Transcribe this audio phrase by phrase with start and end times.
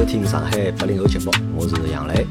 [0.00, 2.26] 收听上海八零后节目，我是杨磊。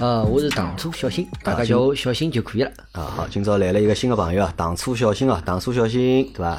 [0.00, 2.70] 啊，我是糖醋小新，大家叫我小新就可以了。
[2.92, 6.58] 啊，好，今朝来了一个新的朋友啊，糖醋小新啊，糖醋小新，对伐？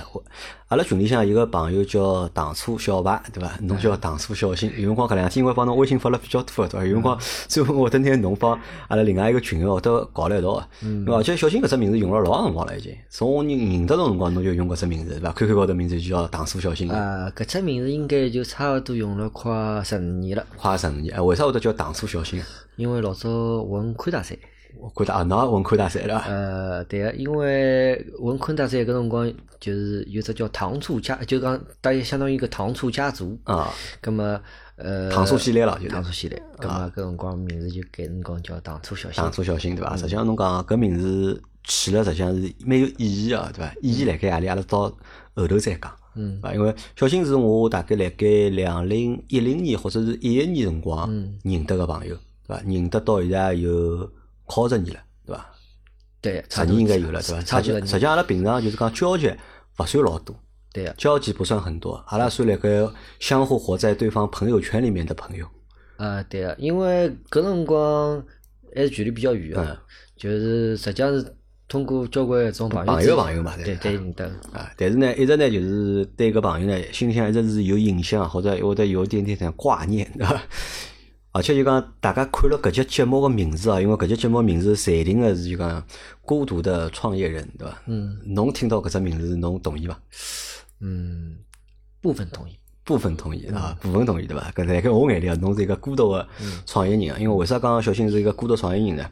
[0.67, 3.51] 阿拉群里向有个朋友叫糖醋小白，对伐？
[3.61, 6.85] 侬叫糖醋小新，有辰光搿两天因为帮侬微信发了比较多，对伐？
[6.85, 7.19] 有辰光
[7.49, 8.51] 最后我得拿侬帮
[8.89, 16.91] 阿拉另外一个群友都搞了一道，嗯，而且小新搿只名字用了老长辰光了已经，从我认认得侬辰光侬就用搿只名字，对伐？QQ 高头名字就叫糖醋小新。
[16.91, 20.45] 啊，搿只名字应该就差勿多用了快十五年了。
[20.55, 22.39] 快十五年，哎，为啥会得叫糖醋小新？
[22.81, 23.29] 因为老早
[23.63, 24.35] 混昆大赛。
[24.95, 26.17] 昆大啊，侬混昆大赛了？
[26.27, 33.71] 呃，对个，因为混昆大赛搿辰光就是有只叫糖醋家，就讲大约相当于一个糖醋家族啊。
[34.01, 34.41] 葛么
[34.77, 36.41] 呃，糖醋系列了，就糖醋系列。
[36.57, 39.21] 葛么搿辰光名字就改辰光叫糖醋小新。
[39.21, 39.95] 糖醋小新对伐？
[39.95, 43.71] 实际上侬讲搿名字起了，实际上是蛮有意义个，对伐？
[43.83, 44.47] 意义辣盖何里？
[44.47, 44.91] 阿拉到
[45.35, 45.93] 后头再讲。
[46.15, 46.39] 嗯。
[46.41, 51.07] 啊，因为小新是我大概辣盖两零一零年或者是一一年辰光
[51.43, 52.15] 认得个朋友，
[52.51, 52.63] 对伐？
[52.65, 54.11] 认得到现在有。
[54.53, 55.49] 靠十年了，对伐？
[56.19, 57.61] 对，十年应该有了，对伐？
[57.61, 59.31] 实际实际阿拉平常就是讲交集
[59.79, 60.35] 勿算老多，
[60.73, 62.69] 对个，交集不算很多，阿拉算辣盖
[63.17, 65.47] 相互活在对方朋友圈里面的朋友。
[65.95, 68.21] 啊，对啊，因为搿辰光
[68.75, 69.81] 还是距离比较远啊，
[70.17, 71.33] 就是实际上是
[71.69, 74.25] 通过交关一种朋友朋友朋友嘛，对对认得。
[74.51, 80.43] 啊，但是呢，一直呢就是对搿朋友呢心里向一直是有印象，或者或者有一点点点挂念，对伐？
[81.33, 85.83] 而且就讲，大家看了搿节节目个名字啊，因为搿节节目名字裁定个是就讲
[86.21, 87.81] 孤独的创业人，对伐？
[87.85, 88.19] 嗯。
[88.25, 89.97] 侬听到搿只名字，侬同意伐？
[90.81, 91.37] 嗯，
[92.01, 92.57] 部分同意。
[92.83, 94.51] 部分同意啊，部分同意对伐？
[94.51, 96.27] 搿在盖我眼里啊，侬是一个孤独个
[96.65, 99.09] 创业人啊，因为为啥讲小新是一个孤独创业人呢？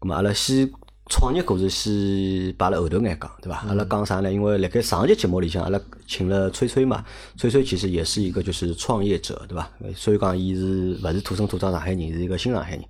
[0.00, 0.70] 咁么阿拉先。
[1.08, 3.58] 创业故事先摆辣后头眼讲，对伐？
[3.68, 4.32] 阿拉讲啥呢？
[4.32, 7.04] 因为辣盖上一节节目里向，阿拉请了崔崔嘛，
[7.36, 9.70] 崔崔其实也是一个就是创业者，对伐？
[9.94, 12.84] 所以讲伊是勿是土生土长上海人，是一个新上海人。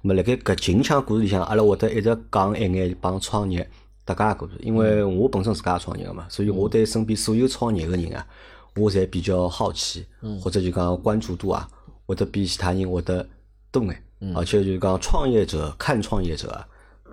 [0.00, 3.68] 那么辣盖搿近腔故事里向，阿拉会得一直讲一眼帮创业
[4.04, 8.24] 搭界故事，因为我本身自家也创业个嘛，所以我对身边所有创业个人啊，
[8.76, 10.06] 我侪比较好奇，
[10.40, 11.68] 或者就讲关注度啊，
[12.06, 13.26] 会得比其他人会得
[13.72, 14.02] 多眼，
[14.36, 16.64] 而且就讲创业者看创业者。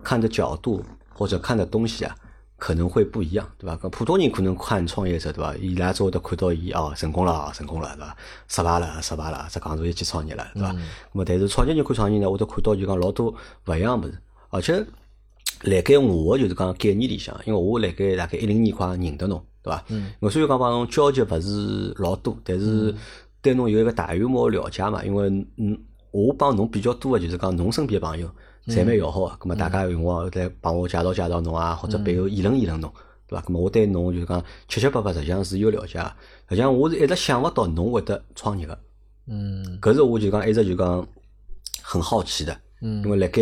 [0.03, 0.83] 看的角度
[1.13, 2.15] 或者看的东西啊，
[2.57, 3.77] 可能会不一样，对吧？
[3.81, 5.55] 跟普通人可能看创业者，对吧？
[5.59, 8.15] 伊拉之后都看到伊哦，成功了，成功了，对吧？
[8.47, 10.73] 失败了，失败了，只讲出一去创业了，对吧？
[11.11, 13.33] 那么，但是创业人看创业呢，我都看到就讲老多
[13.65, 14.17] 勿一样物事，
[14.49, 14.85] 而且
[15.63, 19.83] 辣盖我就是讲概念里向，因为我辣盖大概一零年快认得侬，对吧？
[19.89, 20.11] 嗯。
[20.19, 22.93] 我虽然讲帮侬交集勿是老多，但是
[23.41, 25.77] 对侬有一个大约莫了解嘛，因为嗯，
[26.11, 28.29] 我帮侬比较多的就是讲侬身边朋友。
[28.68, 32.90] 侪蛮要好个，咁么大家有辰光再帮我介绍介绍侬啊，或者背后议论议论侬，
[33.28, 33.46] 对伐？
[33.46, 36.00] 咁么我对侬就是讲七七八八实际上是有了解，
[36.47, 38.79] 实际上我是一直想勿到侬会得创业个，
[39.28, 41.06] 嗯，搿是我就讲一直就讲
[41.81, 43.41] 很好奇的，嗯，因为辣盖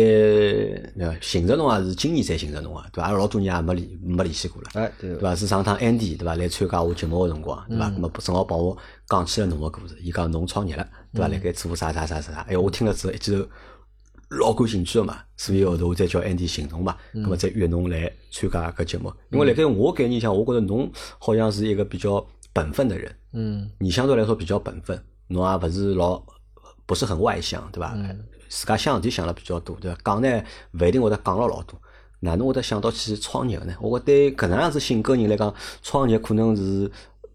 [1.20, 3.12] 寻着侬也是今年才寻着侬啊，对伐？
[3.12, 5.36] 老多年也没联没联系过了，哎，对，对伐？
[5.36, 6.34] 是上趟 Andy 对伐？
[6.34, 7.88] 来参加我节目个辰光，对伐？
[7.90, 8.76] 咁么正好帮我
[9.08, 11.28] 讲起了侬个故事，伊讲侬创业了，对伐？
[11.28, 13.46] 辣盖做啥啥啥啥，哎，我听了之后一记头。
[14.38, 19.12] 老感兴趣个嘛，所以后头我再叫安迪行动嘛，咁么再约侬来参加搿节目。
[19.30, 24.98] 因为辣盖我概念上，我觉着侬好像是一个比较本分的人，嗯，你相对来说比较本分，
[25.28, 26.22] 侬也勿是老
[26.86, 27.94] 不是很外向，对伐？
[28.48, 29.98] 自家想事体想了比较多，对伐？
[30.04, 30.42] 讲呢
[30.80, 31.78] 勿一定会得讲了老多，
[32.20, 33.74] 哪能会得想到去创业个呢？
[33.80, 36.90] 我觉对搿能样子性格人来讲，创业可能是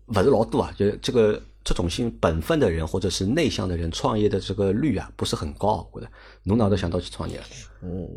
[0.07, 1.41] 勿是老多啊，就这个。
[1.67, 6.11] 这种性本分的人或者是内向的人创业的这个率啊不是很高，我觉得
[6.43, 7.37] 侬哪都想到去创业？
[7.81, 8.07] 嗯，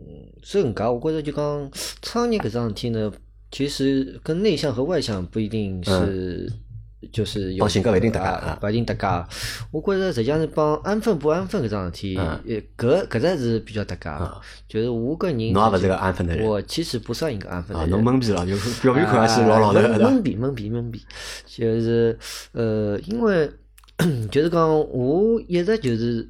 [0.41, 0.93] 是很高。
[0.93, 3.13] 我觉着就讲创业搿桩事体呢，
[3.51, 6.49] 其实跟内向和外向不一定是。
[7.11, 8.21] 就是帮性格勿一定搭
[8.61, 9.27] 界，勿一定搭界。
[9.71, 12.41] 我觉着实际上是帮安分不安分搿桩事体，呃，
[12.77, 14.11] 搿搿只是比较搭界。
[14.69, 16.47] 就是我个人，侬也勿是个安分的人。
[16.47, 17.91] 我其实不算一个安分的人。
[17.91, 19.79] 侬懵逼了，就表面看上去老老实。
[19.99, 21.03] 懵逼，懵逼，懵逼。
[21.47, 22.19] 就是
[22.53, 23.51] 呃，因为
[24.31, 26.29] 就是讲，我一直就是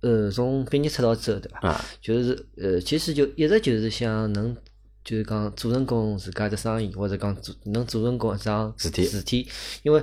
[0.00, 1.80] 呃，从毕业出道之后，对伐？
[2.00, 4.56] 就是呃，其实就一直就是想能。
[5.04, 9.48] 就是讲做成功自家只生意，或者讲做能做成功一桩事体，事体，
[9.82, 10.02] 因为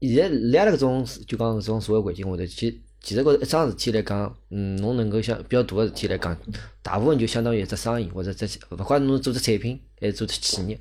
[0.00, 6.36] 现在来了搿种就讲搿种社会环境下头，其其实觉着一桩事体来讲，嗯，侬能够想比较大个事体来讲，
[6.82, 10.80] 大部分就相当于一只生意，或者只勿管侬做只产品还是做只企业，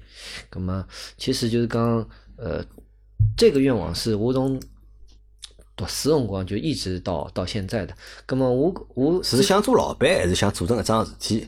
[0.49, 0.85] 葛么
[1.17, 2.07] 其实就是讲，
[2.37, 2.63] 呃，
[3.35, 4.59] 这个愿望是我从
[5.75, 7.95] 读书辰光就一直到到现在的。
[8.27, 11.47] 葛么我我是想做老板，还是想做成一桩事体？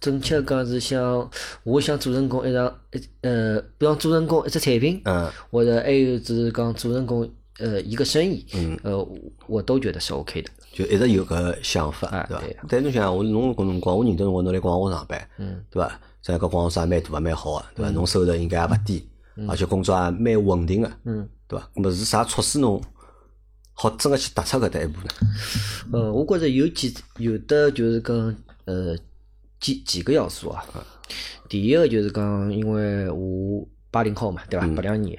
[0.00, 1.28] 正确讲是像，
[1.62, 5.02] 我想做成功一场一呃，比方做成功一只产品，
[5.50, 9.08] 或者还有就是讲做成功呃一个生意，嗯，呃，
[9.46, 10.50] 我都觉得是 OK 的。
[10.72, 12.42] 就一直有个想法，对伐？
[12.68, 16.00] 但侬想，我侬搿辰光，我认得侬，侬来广华上班，嗯，对伐？
[16.20, 17.90] 在搿广华也蛮大，也蛮好个，对伐？
[17.92, 19.08] 侬收入应该也勿低，
[19.48, 21.70] 而且工作也蛮稳定个，嗯，对伐？
[21.76, 22.82] 咾么是啥促使侬
[23.74, 25.08] 好真个去踏出搿搭一步呢？
[25.92, 28.16] 呃，我觉着有几有的就是讲
[28.64, 28.96] 呃
[29.64, 30.62] 几几个要素啊。
[31.48, 34.66] 第一个就是讲，因为我八零后嘛，对伐？
[34.74, 35.18] 八两年。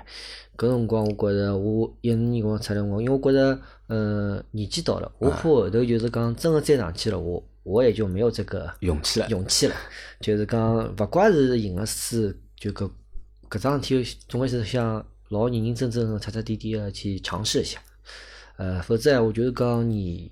[0.56, 9.28] 搿辰光，我觉着我一五年辰光出来，我因为我觉着，呃，年纪到了，我怕后头就是讲真个再上去了，我我也就没有这个勇气了。
[9.30, 9.76] 勇气了，
[10.22, 12.90] 就是讲，勿怪是赢了输，就搿
[13.50, 17.82] 搿桩事体，总归是想老认认真真、彻彻底底的去尝试一下。
[18.58, 20.32] 呃，否则我就是讲你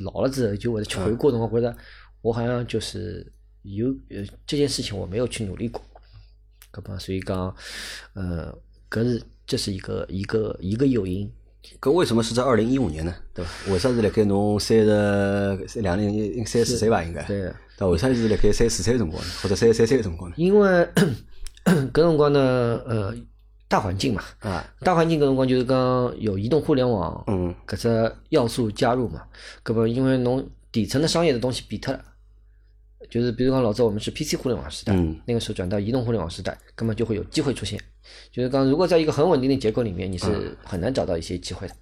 [0.00, 1.76] 老了之后，就会去回顾辰光，觉着
[2.24, 3.30] 我好像就是
[3.62, 5.80] 有呃这件事情我没有去努力过，
[6.72, 7.54] 搿么所以讲，
[8.14, 8.56] 呃。
[8.90, 11.28] 搿是这是一个一个一个诱因。
[11.80, 13.12] 搿为什么是在二零一五年呢？
[13.34, 13.72] 对伐？
[13.72, 17.02] 为啥是辣盖侬三十两零三十岁吧？
[17.02, 17.20] 应该。
[17.24, 17.52] 对。
[17.76, 19.28] 但为啥是辣盖三十四岁辰光呢？
[19.42, 20.36] 或者三十三岁辰光呢？
[20.38, 20.68] 因为
[21.64, 22.40] 搿辰光呢，
[22.86, 23.12] 呃，
[23.66, 29.22] 大环境嘛，啊，大环境搿辰光就是讲有移动互联网，嗯，搿只要素加入嘛，
[29.64, 32.04] 搿么因为侬底层的商业的东西比脱了。
[33.14, 34.92] 就是比如讲，老早我们是 PC 互联网时代，
[35.24, 37.78] 那个时候转到移动互联网时代，根本就会有机会出现。
[38.32, 41.74] 就是讲，如果在一个很稳定的结构里面，你是很难找到一些机会的。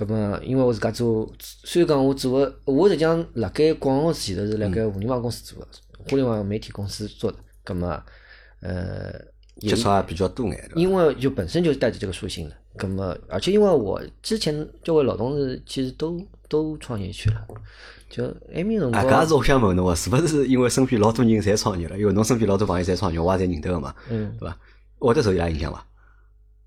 [0.00, 5.68] 那么，因为我自家做，虽然讲我做的，我实际上辣盖广告前头是辣盖互联网公司做的，
[6.08, 7.36] 互联网媒体公司做的。
[7.66, 8.02] 那么，
[8.60, 9.12] 呃，
[9.60, 10.70] 接触也比较多眼。
[10.74, 12.56] 因为就本身就带着这个属性的。
[12.80, 17.46] 那么，而且因为我之前交位老同事其实都都创业去了。
[18.08, 18.24] 就
[18.54, 21.98] 埃面辰光，啊，搿是我想问侬个，是勿是因为身边老多人侪创业了？
[21.98, 24.56] 因为侬身边老多朋友侪创业，我也侪认得个嘛，嗯，对伐？
[24.98, 25.84] 我得受伊拉影响伐？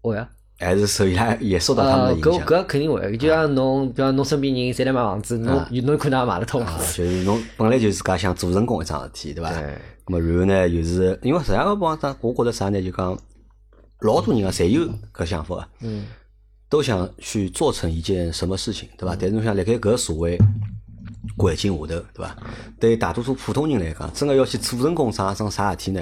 [0.02, 0.30] 会啊，
[0.62, 2.46] 还是受伊拉也受到他们的影响？
[2.46, 6.64] 搿搿肯定会，就像侬，比方侬身边人侪来买房子，侬侬可能也买得通。
[6.96, 9.50] 就是侬本来就是讲想做成功一桩事体，对伐？
[9.52, 9.78] 对。
[10.06, 12.82] 咁么然后呢，又是因为实际上帮讲，我觉着啥呢？
[12.82, 13.18] 就讲
[14.00, 16.06] 老多人啊，侪有搿想法个，嗯，
[16.70, 19.16] 都想去做成一件什么事情，对伐？
[19.20, 20.38] 但是侬想辣盖搿社会。
[21.38, 22.36] 环境下头，对伐？
[22.80, 26.02] 对大多数普通人来讲，真个要去做成功啥桩啥事体呢？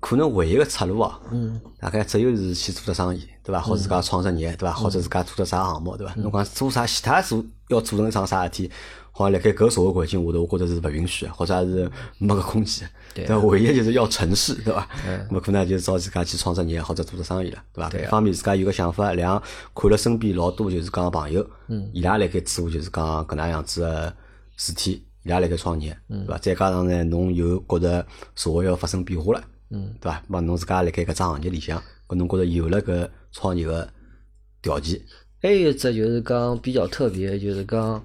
[0.00, 3.60] 可能唯一个出路哦，嗯，大概只有是去做只生意，对伐？
[3.60, 4.72] 或自家创只业，对伐？
[4.74, 6.14] 或者自家做只啥项目，对伐？
[6.16, 8.70] 侬讲做啥其他做要做成桩啥事体，
[9.10, 12.88] 好像辣盖搿社会环境下头，我觉着是勿允许，或者是没搿空间。
[13.14, 14.88] 对，唯一就是要成事，对伐？
[15.06, 17.98] 嗯，么可能就找自家去创只业或者做只生意了，对伐？
[17.98, 19.42] 一方面自家有个想法，两
[19.74, 24.12] 看了身边老多就是讲朋友，嗯，伊拉辣盖做就是讲搿能样子个。
[24.58, 26.38] 事体伊拉辣盖创业，对伐？
[26.38, 30.22] 再加上呢，侬又觉着社会要发生变化了，嗯，对伐？
[30.28, 33.88] 嘛，侬自家辣盖搿只行业里向，搿侬觉着有了搿创业个
[34.62, 35.00] 条件。
[35.42, 38.04] 还有一只就是讲比较特别，就是讲，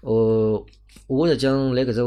[0.00, 0.66] 呃，
[1.06, 2.00] 我实际上来搿只，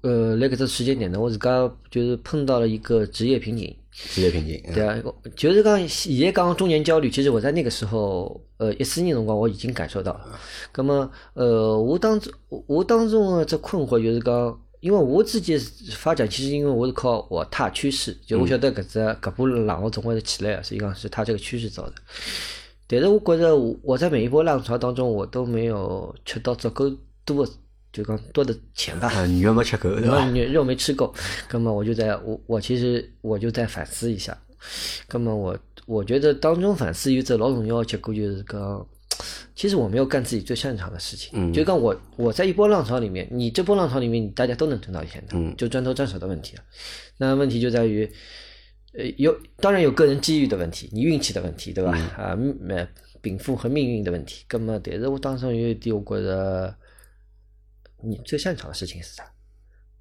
[0.00, 3.76] 呃，来搿只时间点呢，我自家就是碰到了一个职业瓶颈。
[3.96, 5.00] 职业瓶颈，对啊，
[5.36, 10.36] 就是讲现在讲中年焦虑，其实我在那个时候，呃，一四年辰光我已经感受到了。
[10.74, 12.32] 那么，呃，我当中
[12.66, 15.56] 我当中这困惑就是讲，因为我自己
[15.96, 21.92] 发展，其实因为我是靠我踏趋势，就我晓得搿只搿波浪我总归是起来了，实际上是踏这个趋势走的。
[22.86, 26.92] 但是我觉着我在每一波浪潮当中，我都没有吃到足够
[27.24, 27.48] 多。
[27.94, 30.28] 就讲多的钱吧，你肉没吃够，对吧？
[30.52, 31.14] 肉没吃够，
[31.52, 34.36] 那么我就在我我其实我就在反思一下，
[35.12, 38.84] 那么我我觉得当中反思有只老重要的结果就是讲，
[39.54, 41.30] 其实我没有干自己最擅长的事情。
[41.34, 41.52] 嗯。
[41.52, 46.62] 就讲我我在一波浪潮里面，你这波浪潮里面，大家都能挣到钱的，嗯，就赚多赚少的问题了。
[47.18, 48.04] 那问题就在于，
[48.92, 51.92] 呃，有当然有个人机遇的问题，你运气的问题，对吧？
[52.16, 52.88] 啊，命
[53.22, 54.44] 禀赋和命运的问题。
[54.50, 56.74] 那么，但是我当中有一点，我觉得。
[58.06, 59.24] 你最擅长的事情是啥？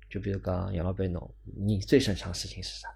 [0.10, 2.90] 就比如讲杨老板侬，你最擅长的事情是啥？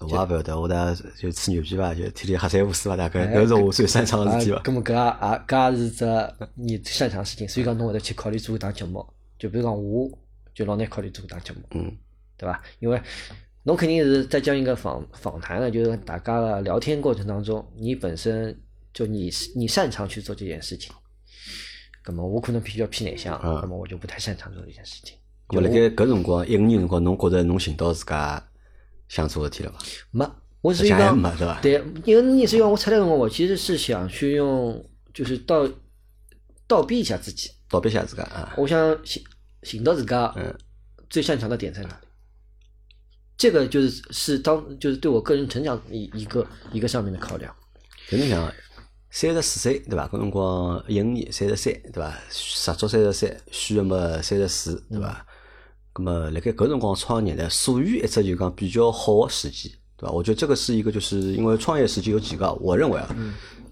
[0.00, 4.62] 我也不晓得，我大就吹牛逼吧，就天天瞎三胡四吧，大概搿是我最擅长的事体吧。
[4.64, 9.06] 咁么搿也搿也是只你最擅长的事情，所以讲侬会得去考虑做一档节目。
[9.38, 10.10] 就比如讲我，
[10.54, 11.96] 就老难考虑做一档节目，嗯，
[12.36, 12.62] 对伐？
[12.78, 13.00] 因为
[13.62, 18.58] 侬肯定是在将一个访访谈呢，就是大家的聊天过程当中，你本身
[18.92, 20.92] 就你你擅长去做这件事情。
[22.06, 25.16] 那么我可能比较偏内向，那么我就不太擅长做这件事情。
[25.48, 28.42] 我辣盖搿辰光一五年辰光，侬觉着侬寻到自家
[29.10, 29.78] 想做事体了伐？
[30.12, 31.58] 没，我是一个没对吧？
[31.60, 35.68] 对，因为你是因为我出来辰光，我其实是想去用，就是倒
[36.68, 38.54] 倒逼一下自己，倒逼一下自家啊！
[38.56, 39.20] 我想寻
[39.64, 40.32] 寻到自家
[41.08, 41.94] 最擅长的点在哪里？
[43.36, 47.52] 这个就是是当就是对我个人成长一一个一个上面的考量。
[48.08, 48.52] 真的想。
[49.12, 50.08] 三十四岁对吧？
[50.12, 52.16] 搿辰光一五年三十三对伐？
[52.30, 55.26] 实足三十三，虚个么三十四对伐？
[55.92, 60.12] 咁么辣盖搿辰光创业呢，属于一只就讲比较好个时机，对伐？
[60.12, 63.16] 我觉得这个是一个，就是因为创业时机有几个，我认为啊，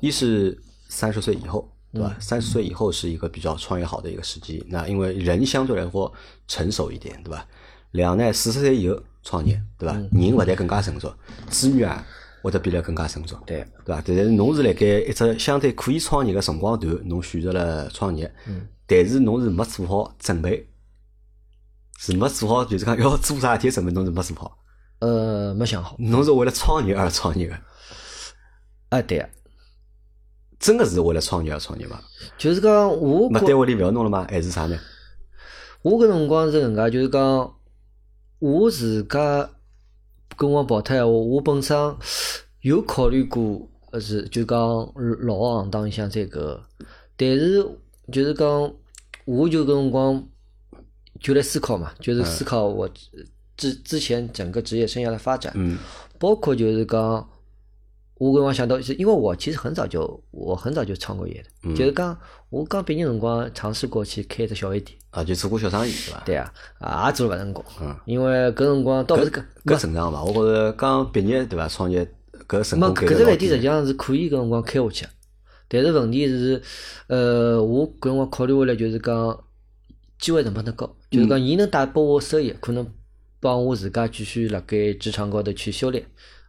[0.01, 2.17] 一是三十岁以后，对吧？
[2.21, 6.13] 三十岁以后是一个比较创业好的一个时机，那因为人相对来说
[6.47, 7.47] 成熟一点，对吧？
[7.93, 9.95] 两呢，四十岁以后创业，对伐？
[10.13, 11.13] 人会得更加成熟，
[11.49, 12.05] 资源啊
[12.43, 14.03] 会得变得更加成熟，对对伐？
[14.05, 18.31] 但是侬是辣盖一只相对可以创业个辰光段，侬选择了创业，
[18.87, 20.68] 但是侬是没做好准备，
[22.01, 24.57] 是没做好，就是讲要做啥事体准备，侬是没做好。
[25.01, 25.97] 呃，没想好。
[25.99, 27.55] 侬是为了创业而创业个，
[28.91, 29.29] 啊，对啊，
[30.61, 32.01] 真的是为了创业而创业伐？
[32.39, 34.25] 就是讲我觉没单位里勿要弄了吗？
[34.31, 34.79] 还是啥呢？
[35.83, 37.55] 我搿辰光是搿能介，就是讲
[38.39, 39.51] 我自家
[40.37, 41.77] 跟我跑脱闲话，我本身
[42.61, 44.59] 有考虑过，呃是就讲
[45.27, 46.65] 老行当一下这个，
[47.17, 47.65] 但是
[48.13, 48.73] 就是讲
[49.25, 50.29] 我就搿辰光
[51.21, 52.89] 就来思考嘛，就是思考我
[53.57, 55.79] 之之前整个职业生涯的发展，嗯
[56.19, 57.29] 包括就是讲。
[58.21, 62.19] 我搿辰光想到，是因为我其实很早就我很早就创过业的，就是讲
[62.51, 66.21] 我刚毕业辰光尝试过去开一只小饭店，啊，就做过小生意是伐？
[66.27, 70.25] 对啊，啊也做了勿成功，嗯因为搿辰光倒勿是搿搿正常伐？
[70.25, 71.69] 我觉着刚毕业对伐？
[71.69, 72.05] 创业
[72.49, 73.67] 搿成没功概率老搿只饭店实际。
[73.69, 75.11] 上是可以搿辰光开下去的，
[75.69, 76.61] 但是问题是，
[77.07, 79.45] 呃，我搿辰光考虑下来就是讲
[80.19, 82.87] 机会成本太高，就是嗯讲伊能带拨我收益，可能
[83.41, 86.05] 帮我自家继续辣盖职场高头去修炼，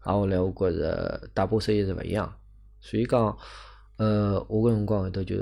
[0.05, 2.33] 然后来我觉着带拨我收益是勿一样，
[2.81, 3.37] 所以讲，
[3.97, 5.35] 呃，我搿辰光后头就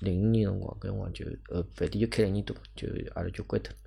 [0.00, 3.78] 零五年辰光，搿辰光就呃饭店就开了一年多，就阿拉就关脱了。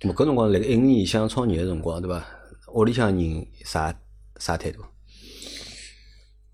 [0.00, 2.26] 咾搿辰光辣盖一五年想创业个辰光对伐？
[2.74, 3.98] 屋里向人啥
[4.36, 4.82] 啥态度？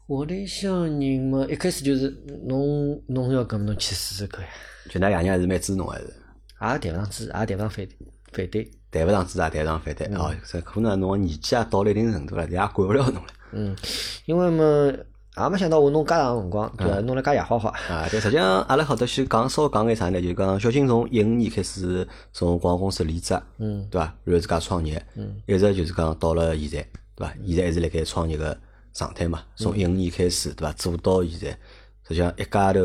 [0.07, 2.09] 屋里向人嘛，一开始就是
[2.47, 4.51] 侬侬要搿么侬去试试看呀。
[4.89, 6.15] 就㑚爷娘还是蛮支持侬还是？
[6.73, 7.87] 也谈勿上支持，也谈勿上反
[8.33, 8.71] 反对。
[8.91, 10.35] 谈勿上支持，也谈勿上反对哦。
[10.47, 13.23] 这可能侬年纪也到了一定程度了，人家管勿了侬了。
[13.53, 13.77] 嗯，
[14.25, 14.93] 因为么，
[15.37, 17.01] 也没想到我弄介长辰光，对伐？
[17.01, 17.71] 弄了介野花花。
[17.71, 20.21] 啊，但实际上阿拉好头先讲稍微讲眼啥呢？
[20.23, 24.05] 就讲小新从一五年开始从广告公司离职，嗯对伐？
[24.25, 27.35] 然后自家创业，嗯一直就是讲到了现在，对伐？
[27.47, 28.57] 现在还是辣盖创业个
[28.93, 29.43] 状态嘛。
[29.57, 30.73] 从一五年开始，对伐？
[30.75, 31.51] 做到现在，
[32.09, 32.81] 实际上一家头，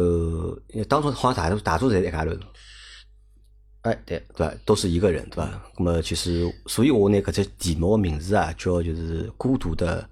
[0.87, 2.31] 当初好像大多大多侪是一家头，
[3.81, 4.53] 哎，对，对伐？
[4.65, 5.63] 都是一个人，对吧？
[5.77, 10.07] 那么其实，所以我拿搿只题目个名字啊，叫就是孤独的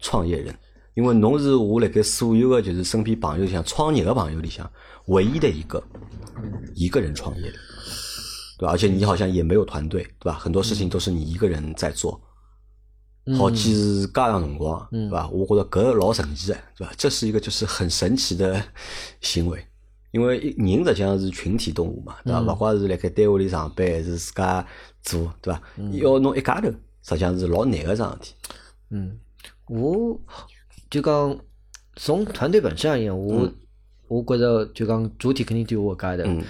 [0.00, 0.54] 创业人，
[0.94, 4.70] 因为侬是我辣盖所有的就是身边朋友里向创业的朋友里向
[5.06, 5.82] 唯一的一个
[6.74, 7.58] 一个人创业的，
[8.58, 8.72] 对吧？
[8.72, 10.38] 而且你好像也没有团队，对吧？
[10.38, 12.20] 很多事情都是你一个人在做，
[13.38, 15.26] 好几是噶长辰光，对吧？
[15.30, 16.92] 我觉着搿老神奇的，对吧？
[16.98, 18.62] 这是一个就是很神奇的
[19.22, 19.66] 行为。
[20.10, 22.40] 因为人实际上是群体动物嘛，对伐？
[22.40, 24.66] 勿管是辣盖单位里上班，还是自家
[25.02, 25.62] 做，对伐？
[25.92, 26.68] 要侬一家头，
[27.02, 28.34] 实际上是老难个桩事体。
[28.90, 29.18] 嗯，
[29.68, 30.18] 我
[30.88, 31.38] 就讲
[31.96, 33.50] 从团队本身而言，我
[34.08, 36.22] 我觉着就讲主体肯定对我一家头。
[36.24, 36.44] 嗯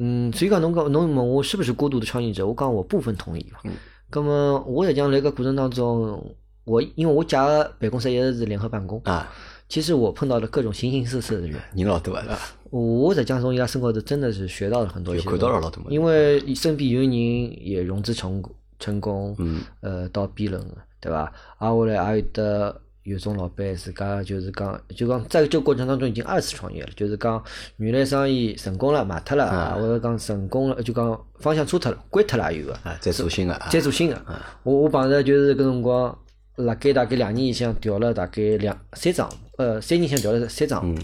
[0.00, 3.60] 嗯，所以讲侬讲侬问我是不是孤独的创业者，我讲我部分同意伐。
[3.64, 3.72] 嗯。
[4.10, 6.34] 咁么我实际上辣盖过程当中，
[6.64, 9.30] 我因为我家个办公室一直是联合办公，啊，
[9.68, 11.60] 其实我碰到了各种形形色色的人。
[11.76, 12.40] 人老多啊，对伐？
[12.70, 21.32] 我实际上从伊拉身高头真的是学到了很多看到了老因为身边有人也融资成功成功，嗯，呃，到 B 轮个，对伐？
[21.58, 27.42] 挨下来还有得有种老板自家就是讲，就讲在这个过程当中已经二次创业了，就是讲
[27.78, 34.22] 原来生意成功了卖脱了，啊，或者讲成功了，就讲方向错脱了，关脱了也有个，啊，再做新个啊，再做新的。
[34.62, 36.16] 我我碰着就是搿辰光，
[36.56, 40.94] 辣盖大概两年里向调了大概两三张，呃，三年前调了三张。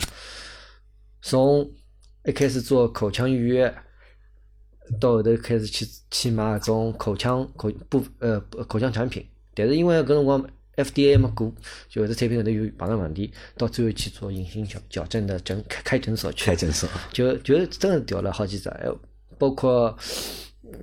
[1.26, 1.66] 从
[2.26, 3.74] 一开始做口腔预约，
[5.00, 8.38] 到后头开始去去买搿种口腔口部呃
[8.68, 11.50] 口腔产品，但是因为搿辰光 FDA 没过，
[11.88, 16.44] 就搿只产品后头有碰到问题，到最后去做隐形矫矫正的诊开开诊所去。
[16.44, 18.86] 开，诊所，就就真的调了好几只，还
[19.38, 19.96] 包括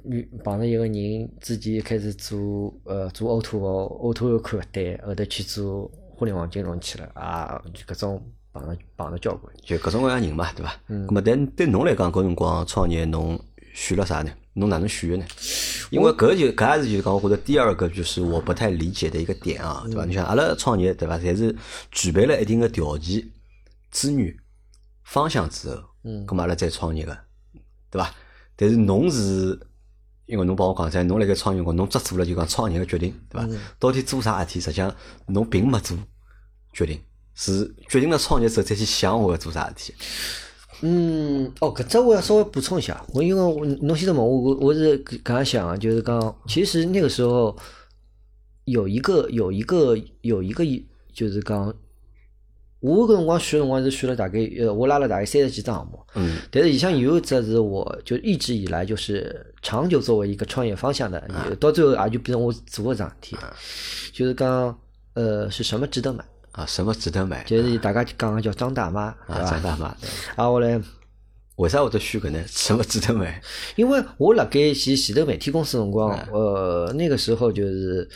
[0.05, 9.53] 遇碰着一个人自己开始做呃做 O to O，O to O 看勿对，后头去做互联网金融去了啊，就搿种碰着碰着交关。
[9.63, 10.74] 就各种各样人嘛，对伐？
[10.88, 11.08] 嗯。
[11.08, 13.39] 咁么，但对侬来讲，搿辰光创业，侬
[13.74, 14.31] 选了啥呢？
[14.53, 15.25] 侬哪能选的呢？
[15.91, 20.05] 因为搿就搿也是就是讲，我觉得第二个就是我不太理解的一个点啊，对伐？
[20.05, 21.17] 你像阿拉创业，对伐？
[21.17, 21.55] 侪是
[21.91, 23.25] 具备了一定的条件、
[23.91, 24.36] 资源、
[25.03, 27.17] 方向之后，嗯，咁么阿拉再创业个，
[27.89, 28.13] 对伐？
[28.58, 29.58] 但是侬是，
[30.25, 33.48] 因为侬帮我讲噻，侬辣盖创业辰光，侬只做了就讲创业个决定，对伐？
[33.79, 34.93] 到底做啥事体，实际上
[35.27, 35.98] 侬并没做
[36.74, 37.00] 决定，
[37.36, 39.94] 是决定了创业之后再去想我要做啥事体？
[40.84, 47.56] 嗯，哦，搿只我要稍微补充一下，我因为我侬先问我，我我是搿样想啊，就是讲，其实那个时候
[48.66, 50.64] 有一个有一个有一个，
[51.14, 51.72] 就是讲，
[52.80, 61.24] 我搿辰光选辰光是选了大概呃，我拉了大概三十几只项目，嗯，但是里向有一只是我就一直以来就是长久作为一个创业方向的，
[61.60, 63.38] 到最后也就变成我做个桩事体，
[64.12, 64.76] 就是讲，
[65.14, 66.26] 呃，是什么值得买？
[66.51, 67.43] 啊，什么值得买？
[67.46, 69.96] 就是大家讲个叫张大妈，啊，张大妈。
[70.36, 70.79] 啊，我嘞，
[71.55, 72.43] 为啥我得选搿呢？
[72.48, 73.41] 什么值得买？
[73.75, 78.10] 因为我辣盖前前头媒体公司辰光，呃，那个时候就是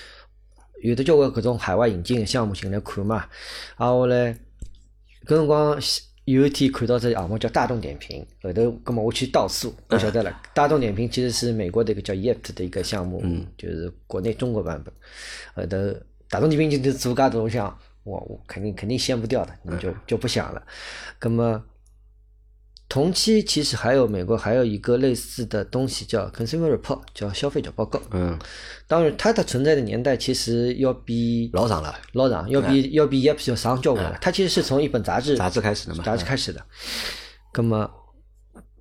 [0.83, 3.25] 有的交关搿种海外引进的项目进来看嘛。
[3.75, 4.35] 啊，我嘞，
[5.25, 5.79] 搿辰光
[6.25, 10.41] 有一天看到这项目叫大众点评，后头，葛末我去倒数， 我晓得了。
[10.53, 14.93] 大众点评其实是美国的一个叫 Yelp 的一个项目，嗯，就是国内中国版本。
[15.53, 15.77] 后头，
[16.29, 17.57] 大众点评就是做介东西。
[18.05, 20.63] 我我肯定肯定掀不掉的，你就就不想了。
[21.21, 21.61] 那么
[22.87, 27.99] 同期其实还有美国还有一个类似的东西叫 Consumer Report，叫消费者报告。
[28.11, 28.39] 嗯，
[28.87, 34.17] 当然它的存在的年代其实要比老长了，老长，要比要比 Yep 要长交关了。
[34.21, 36.63] 它其实是从一本杂志杂志开始的嘛，杂志开始的。
[37.55, 37.91] 那么。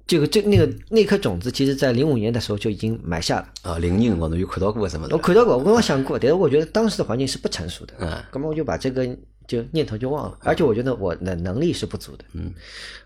[0.06, 3.48] 这个这那个那颗种子，其实在零五年的时候就已经埋下了。
[3.62, 5.08] 啊，零年辰光侬有看到过什么？
[5.10, 7.94] 我看到过，我刚刚想过，但是我觉得当时的环境是不成熟的。
[7.98, 8.22] 嗯。
[8.32, 9.06] 那么我就把这个
[9.48, 12.24] 就念头就忘了，而且我觉得我的能力是不足的。
[12.34, 12.52] 嗯。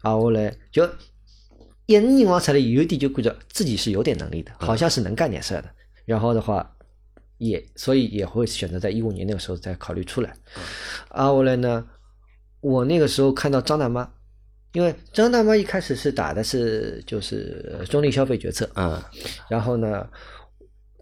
[0.00, 0.84] 啊，我来就
[1.86, 5.66] 一眼望出来，有点就觉着自己是有点能力的，好像是能干点事的。
[6.04, 6.68] 然后的话，
[7.36, 10.34] 也所以也会选择在一五年那个时候再考虑出来。
[11.10, 11.86] 啊，我来呢，
[12.60, 14.10] 我那个时候看到张大妈。
[14.72, 19.02] 因为张大妈一开始是打的是就是中立消费决策，嗯，
[19.48, 20.06] 然后呢，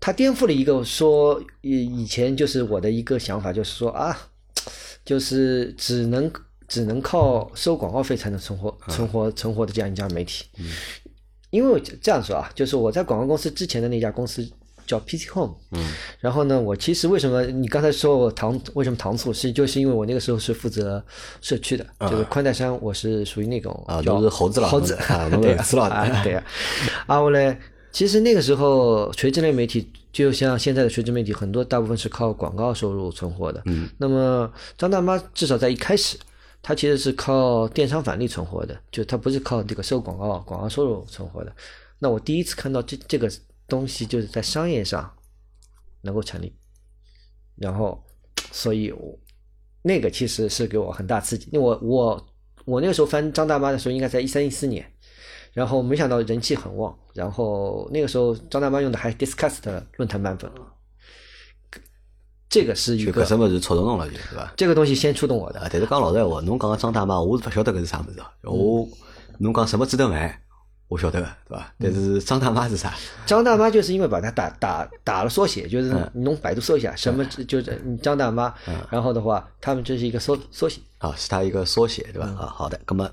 [0.00, 4.16] 他颠覆了一个说以以前就是我的一个想法，就是说啊，
[5.04, 6.30] 就是只能
[6.68, 10.70] 只能靠收广告费才能存活存活存活的这样一家媒体，嗯，
[11.50, 14.48] 因为这样说啊，就是我在广告公司之前的那家公司。
[14.86, 15.84] 叫 PC Home，嗯，
[16.20, 21.04] 然后呢，我其实为什么你刚才说我糖为什么糖醋是就是因为我那个时候是负责
[21.40, 25.90] 社区的，就是宽带山，我是属于那种啊，就是猴子了，猴子啊，都是死了，
[26.22, 26.44] 对呀。
[27.06, 27.58] 啊，我嘞，
[27.92, 33.60] 其实那个时候垂直类媒体就像现在的垂直媒体，很多大部分是靠广告收入存活的。
[33.66, 36.16] 嗯，那么张大妈至少在一开始，
[36.62, 41.52] 她其实是靠电商返利存活的，就她不是靠这个收广告广告收入存活的。
[41.98, 43.28] 那我第一次看到这这个。
[43.68, 45.12] 东西就是在商业上
[46.02, 46.54] 能够成立，
[47.56, 48.02] 然后，
[48.52, 49.18] 所以我
[49.82, 51.48] 那个其实是给我很大刺激。
[51.52, 52.26] 因为我我
[52.64, 54.88] 我那个时候翻张大妈的时候，应该在一三一四年，
[55.52, 60.50] 然后没想到人气很旺，然后那个时候张大妈用的还是 Discuss 的论坛版本，
[62.48, 64.54] 这个是一个什么是触动侬了，就是吧？
[64.56, 65.60] 这个东西先触动我的。
[65.72, 68.88] 但是讲老实话，侬讲个张大妈，我是不晓得搿是啥物事，我
[69.38, 70.40] 侬讲什么值得买？
[70.88, 71.74] 我晓得个，对伐？
[71.80, 72.94] 但是张大妈是啥？
[73.26, 78.54] 张大妈就是因为把它打打打了缩写，就是你侬百度搜一下，什么就是张大妈。
[78.88, 80.80] 然后的话，他们这是一个缩缩写。
[80.98, 82.26] 啊，是它一个缩写，对吧？
[82.38, 82.80] 啊，好的。
[82.86, 83.10] 那么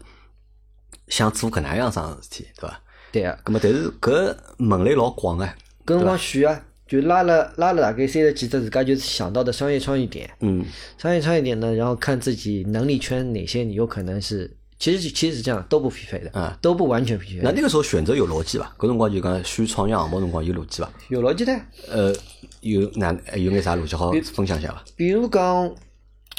[1.08, 2.80] 想做搿能样桩事体，对吧？
[3.12, 3.36] 对啊。
[3.46, 10.30] 那么但是搿门类老广啊，搿辰光选啊，就拉了拉了大概三十几只自家就是想到的商业创意点。
[10.42, 10.64] 嗯。
[11.00, 14.56] 商业创意点呢，然后看自己能力圈哪些你有可能是。
[14.84, 17.42] 其实其实是这样，都不匹配的，啊，都不完全匹配。
[17.42, 18.76] 那那个时候选择有逻辑吧？
[18.78, 20.92] 搿辰光就讲选创业项目辰光有逻辑吧？
[21.08, 21.54] 有逻辑的。
[21.90, 22.14] 呃，
[22.60, 24.84] 有哪有眼啥逻辑好分享一下吧？
[24.98, 25.74] 比如讲，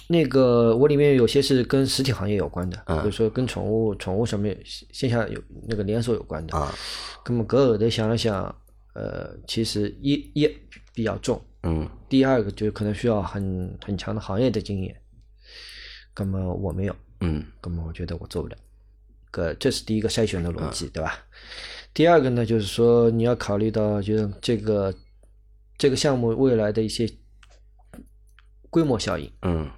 [0.09, 4.47] 那个我里面有些是跟实体行业有关的，比如说跟宠物、宠物什么
[4.93, 6.55] 线下有那个连锁有关的。
[6.55, 6.71] 啊，
[7.25, 8.55] 那么搿后头想了想，
[8.95, 10.47] 呃，其实一一
[10.93, 14.95] 比较重，嗯，第二个就可能需要很很强的行业的经验，
[16.19, 16.95] 那么我没有。
[17.25, 18.57] 嗯，那么我觉得我做不了，
[19.31, 21.19] 个这是第一个筛选的逻辑，对吧？
[21.95, 24.95] 第二个呢，就是说你要考虑到，就是这个
[25.79, 27.09] 这个项目未来的一些
[28.69, 29.71] 规模效应，嗯，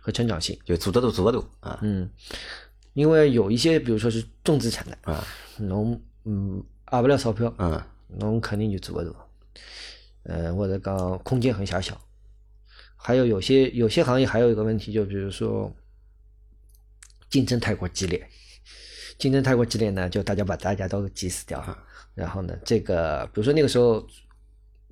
[0.00, 2.10] 和成长性，就做得多做不多啊，嗯，
[2.92, 5.24] 因为有一些，比如说是重资产的啊，
[5.58, 7.80] 侬嗯拿不了钞票，嗯，
[8.18, 9.16] 侬肯定就做不多，
[10.24, 12.00] 呃，或者讲空间很狭小，
[12.96, 15.74] 还有有些有些行业还有一个问题，就比如说。
[17.32, 18.28] 竞争太过激烈，
[19.18, 21.76] 竞争太过激烈呢，就大家把大家都挤死掉哈。
[22.14, 24.06] 然后呢，这个比如说那个时候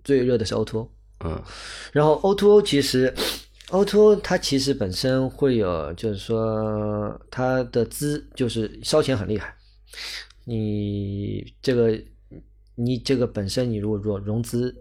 [0.03, 0.89] 最热的是 O2O，
[1.23, 1.41] 嗯，
[1.93, 3.15] 然后 O2O 其实
[3.69, 9.55] O2O 它其实本身会有，就是说它的资就是烧钱很厉害。
[10.45, 12.03] 你这个
[12.75, 14.75] 你这个本身你如果说融资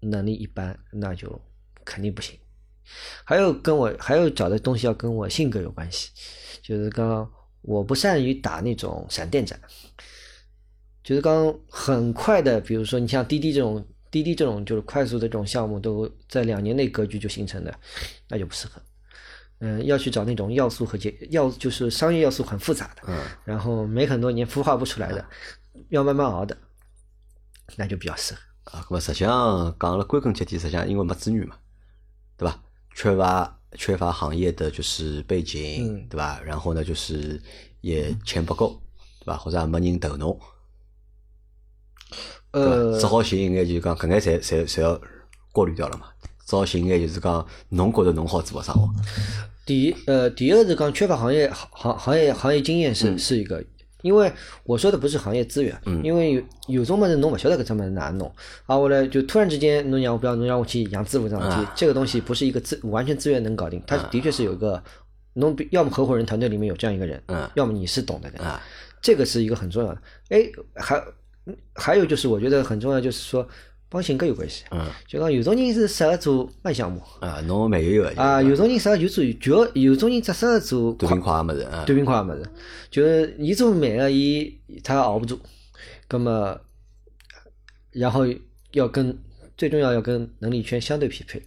[0.00, 1.40] 能力一般，那就
[1.82, 2.38] 肯定不行。
[3.24, 6.10] 还有跟我还有找的东西要跟我性格有关系，
[6.62, 7.30] 就是刚刚
[7.62, 9.60] 我不善于打那种闪电战，
[11.02, 17.74] 就是刚刚很快的，比如说你像滴滴这种滴滴这种就是快速的这种项目，都在两年内格局就形成的，
[18.28, 18.80] 那就不适合。
[19.58, 25.24] 嗯，要去找那种要素和结要就是商业要素很复杂的，嗯，然后没很多年孵化不出来的，
[25.88, 26.54] 要慢慢熬的，
[27.76, 28.40] 那就比较适合。
[28.64, 31.56] 啊，那么实际上讲了归根结底，实际上因为没资源嘛？
[32.96, 36.40] 缺乏缺乏行业的就是背景，对吧？
[36.42, 37.38] 然后呢，就是
[37.82, 38.80] 也钱不够，
[39.20, 39.36] 对吧？
[39.36, 40.40] 或者没人投侬，
[42.52, 44.98] 呃，只好寻一眼就讲搿眼侪侪侪要
[45.52, 46.06] 过滤掉了嘛。
[46.46, 48.88] 只好寻一眼就是讲侬觉着侬好做个生活。
[49.66, 53.62] 第一，呃，第二是讲缺乏行业行行业行业经验是是一个，
[54.06, 58.32] 因为我说的不是行业资源，因为有有种么子侬勿晓得搿种么子哪弄，
[58.66, 64.80] 啊，我来就突然之间侬让我不要侬让我去养支付桩事体，这个东西不是一个资完全资源能搞定，它的确是有一个
[65.34, 67.20] 侬要么合伙人团队里面有这样一个人，
[67.54, 68.40] 要么你是懂的人，
[69.02, 70.00] 这个是一个很重要的。
[70.28, 71.02] 哎，还
[71.74, 73.46] 还有就是我觉得很重要就是说。
[73.88, 82.50] 帮性格有关系，嗯，就讲有种人是适合做慢项目，啊，侬慢悠悠个，啊，有种人适合就做就有种人只适合做短平快个物事，短平快个物事，
[82.90, 85.38] 就是伊做慢个，伊他熬不住，
[86.10, 86.60] 那么，
[87.92, 88.26] 然后
[88.72, 89.16] 要跟
[89.56, 91.40] 最重要要跟能力圈相对匹配，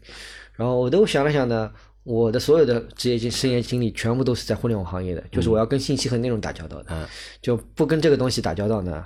[0.54, 1.70] 然后我都想了想呢，
[2.04, 7.06] 我的所有的职业经生涯经历全部都是在互联网行业的，就是我要跟信息和内容打交道的，嗯，
[7.42, 9.06] 就不跟这个东西打交道呢，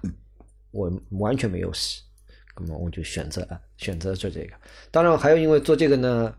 [0.69, 1.99] 我完全没优势。
[2.59, 4.53] 那么我就选择啊，选择做这个。
[4.91, 6.33] 当然还有因为做这个呢，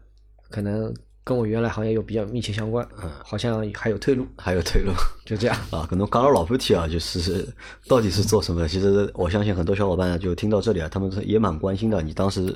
[0.48, 4.92] 可能跟我原来行业又比较密切相关，嗯，好像还有退路，还有退路，
[5.26, 5.86] 就这样 啊。
[5.88, 7.48] 可能讲了老半天啊，就是
[7.88, 8.68] 到底是做什么？
[8.68, 12.00] 其实我相信很多小伙伴就听到这里啊，他们也蛮关心的。
[12.02, 12.54] 你当时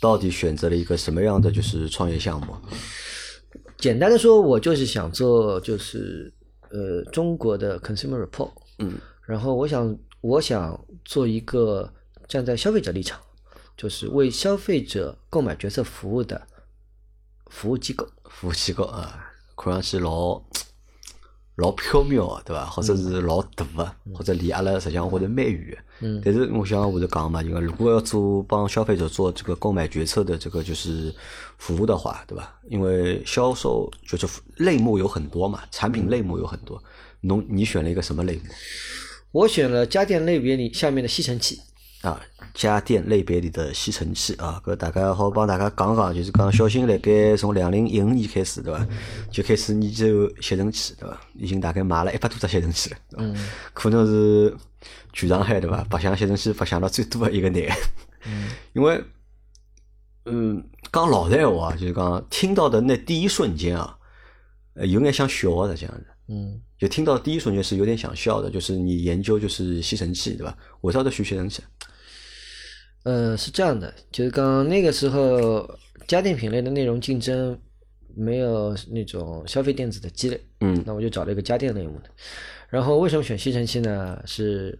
[0.00, 2.54] 到底选择了一个什么样的就是创业项目？
[3.78, 6.32] 简单的说，我就是想做就是
[6.70, 11.90] 呃中国的 consumer report，嗯，然后我想我想做一个。
[12.28, 13.18] 站在消费者立场，
[13.76, 16.46] 就是为消费者购买决策服务的
[17.46, 18.06] 服务机构。
[18.28, 20.40] 服务机构啊，看上去老
[21.56, 22.66] 老缥缈，对吧？
[22.66, 25.82] 或者是老大的，或者离阿拉实际上或者蛮远的。
[26.06, 26.22] 嗯。
[26.24, 31.12] 但是我想我就讲嘛，因为如果要做帮消费者做这个购买决策的这个就是
[31.56, 32.54] 服务的话，对吧？
[32.68, 36.80] 因为销售就是类目有很多嘛，产品类目有很多。
[37.22, 38.42] 侬你选了一个什么类目？
[39.32, 41.60] 我选了家电类别里下面的吸尘器。
[42.02, 42.20] 啊，
[42.54, 48.86] 家电类别里的吸尘器啊，搿大家好帮大家讲讲，就是讲小新辣盖从两零一五年开始对伐，
[49.32, 53.34] 就开始研究吸尘器对伐，已经大概买了一百多只吸尘器了，嗯，
[53.74, 54.56] 可能是
[55.12, 57.62] 全上海对伐，白相吸尘器白相了最多的一个男，
[58.26, 59.02] 嗯，因为，
[60.26, 63.98] 嗯，讲老实闲话，就是讲听到的那第一瞬间啊，
[64.76, 66.60] 有眼想笑的这样子，嗯。
[66.78, 70.56] 就听到第一瞬间是有点想笑的，就是你研究就是吸尘器对吧？
[70.80, 71.60] 我晓得学吸尘器。
[73.08, 75.66] 呃，是这样的，就是刚刚那个时候
[76.06, 77.58] 家电品类的内容竞争
[78.14, 82.10] 没有那种消费电子的积累，嗯，那我就找了一个家电类目的。
[82.68, 84.22] 然后为什么选吸尘器呢？
[84.26, 84.78] 是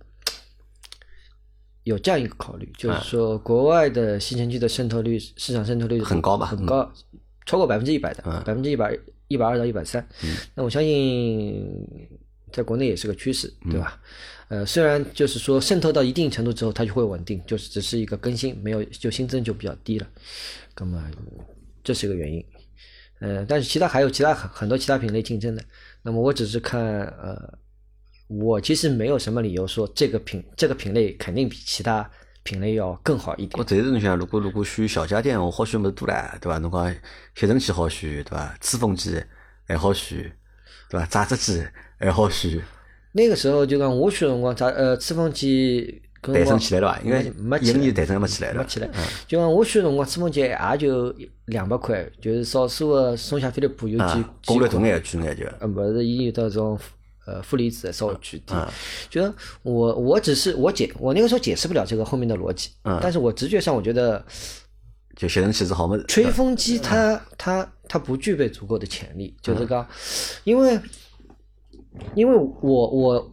[1.84, 6.44] 有这样一个考虑，就是说国外的吸尘器的渗透率、市场渗透率很高吧？
[6.44, 6.92] 很高，
[7.46, 8.98] 超过百分之一百的，百分之一百。
[9.30, 10.08] 一百二到一百三，
[10.54, 11.62] 那我相信
[12.50, 14.00] 在国内也是个趋势，对吧？
[14.48, 20.06] 呃，虽然就是说渗透到一定程度之后，它就会稳定，就是只是一个更新，没有就新增就比较低了。
[20.78, 21.02] 那么
[21.84, 22.44] 这是一个原因。
[23.20, 25.62] 呃，但是其他还有其他很很多其他品类竞争的。
[26.02, 27.58] 那么我只是看，呃，
[28.28, 32.10] 我其实没有什么理由说这个品这个品类肯定比其他。
[32.44, 33.58] 品类要更好一点。
[33.58, 36.56] 我这是侬想，如果如果选小家电，我好选没多唻，对吧？
[36.56, 36.90] 侬讲
[37.34, 38.56] 吸尘器好选，对吧？
[38.58, 39.22] 吹风机
[39.66, 40.32] 还好选，
[40.88, 41.06] 对吧？
[41.10, 41.62] 榨汁机
[41.98, 42.58] 还好选。
[43.12, 47.00] 那个时候就讲我选辰光，榨呃吹风机诞生起来了伐？
[47.04, 48.62] 应该没一年诞生没起来了。
[48.62, 48.88] 没起来。
[49.26, 51.14] 就讲我选辰光，吹风机也就
[51.46, 55.44] 两百块，就是少数的松下飞利浦有几功率大眼巨眼就。
[55.60, 56.78] 呃，不是，伊有到种。
[57.26, 58.54] 呃，负离子稍微巨低，
[59.10, 62.70] 觉得我我只是我解我那个时候解释不了这个后面的逻辑，
[63.02, 64.24] 但是我直觉上我觉得，
[65.14, 66.02] 就吸尘器是好么？
[66.04, 69.86] 吹风机它它它不具备足够的潜力，就是讲，
[70.44, 70.80] 因为
[72.14, 73.30] 因为我我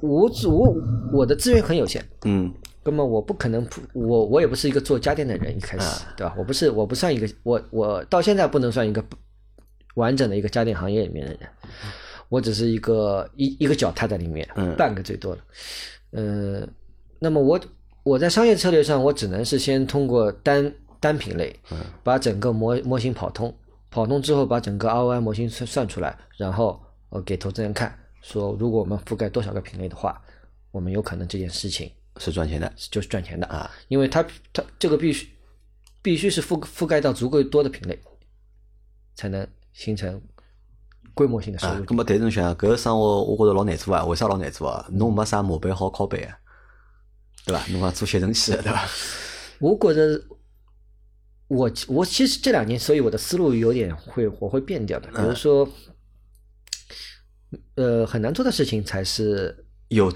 [0.00, 0.76] 我我
[1.12, 2.52] 我的资源很有限，嗯，
[2.84, 6.34] 那么我不可能我我也不是一个做家电的人，一开始对吧？
[6.38, 9.04] 我不是我不算一个我我到现在不能算一个
[9.94, 11.40] 完整的一个家电行业里面的人。
[12.30, 15.42] 我只是一个一一个脚踏在里面，半个最多了。
[16.10, 16.66] 呃，
[17.20, 17.60] 那么我
[18.02, 21.54] 我在商业策略上，我只能是先通过单单品类，
[22.02, 23.54] 把整个模模型跑通，
[23.90, 26.80] 跑通之后把整个 ROI 模型算算出来，然后
[27.14, 30.20] 呃给投资人看，说如果我们覆盖多少个品类的话，
[30.72, 34.20] 我们有可能这件事情是赚钱的，就是赚钱的啊，因为它
[34.52, 35.28] 它这个必须
[36.02, 37.96] 必须是覆覆盖到足够多的品类，
[39.14, 40.20] 才能形成
[41.14, 41.84] 规模性的收入。
[41.88, 44.84] 那么，但是想，搿个生活我觉着老难做啊，为啥老难做啊？
[44.90, 46.36] 侬没啥模板好拷贝啊，
[47.46, 47.64] 对吧？
[47.70, 48.84] 侬讲做吸尘器，对吧？
[49.60, 50.20] 我觉着。
[51.46, 55.08] 我我其实这两年，所以我的思路有点会我会变掉的。
[55.08, 55.68] 比如说，
[57.74, 60.10] 呃，很难做的事情才是有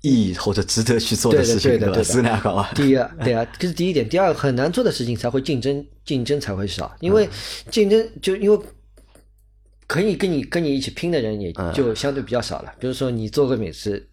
[0.00, 2.02] 意义或者值得去做的事情，对吧？
[2.02, 2.70] 是那个啊。
[2.74, 4.08] 第一，对啊，这是第一点。
[4.08, 7.28] 第二，很难做的事情才会竞争，竞争才会少，因为
[7.70, 8.58] 竞争就因为
[9.86, 12.72] 可以跟你跟你一起拼的人也就相对比较少了。
[12.78, 14.06] 比如说，你做个美食，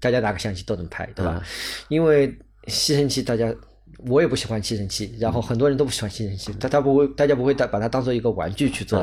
[0.00, 1.42] 大家拿个相机都能拍，对吧？
[1.88, 3.54] 因为吸尘器，大家。
[4.08, 8.98] 我也不喜欢吸尘器，然后很多人都不喜欢吸尘器，他他不会，大家不会把把它当做一个玩具去做，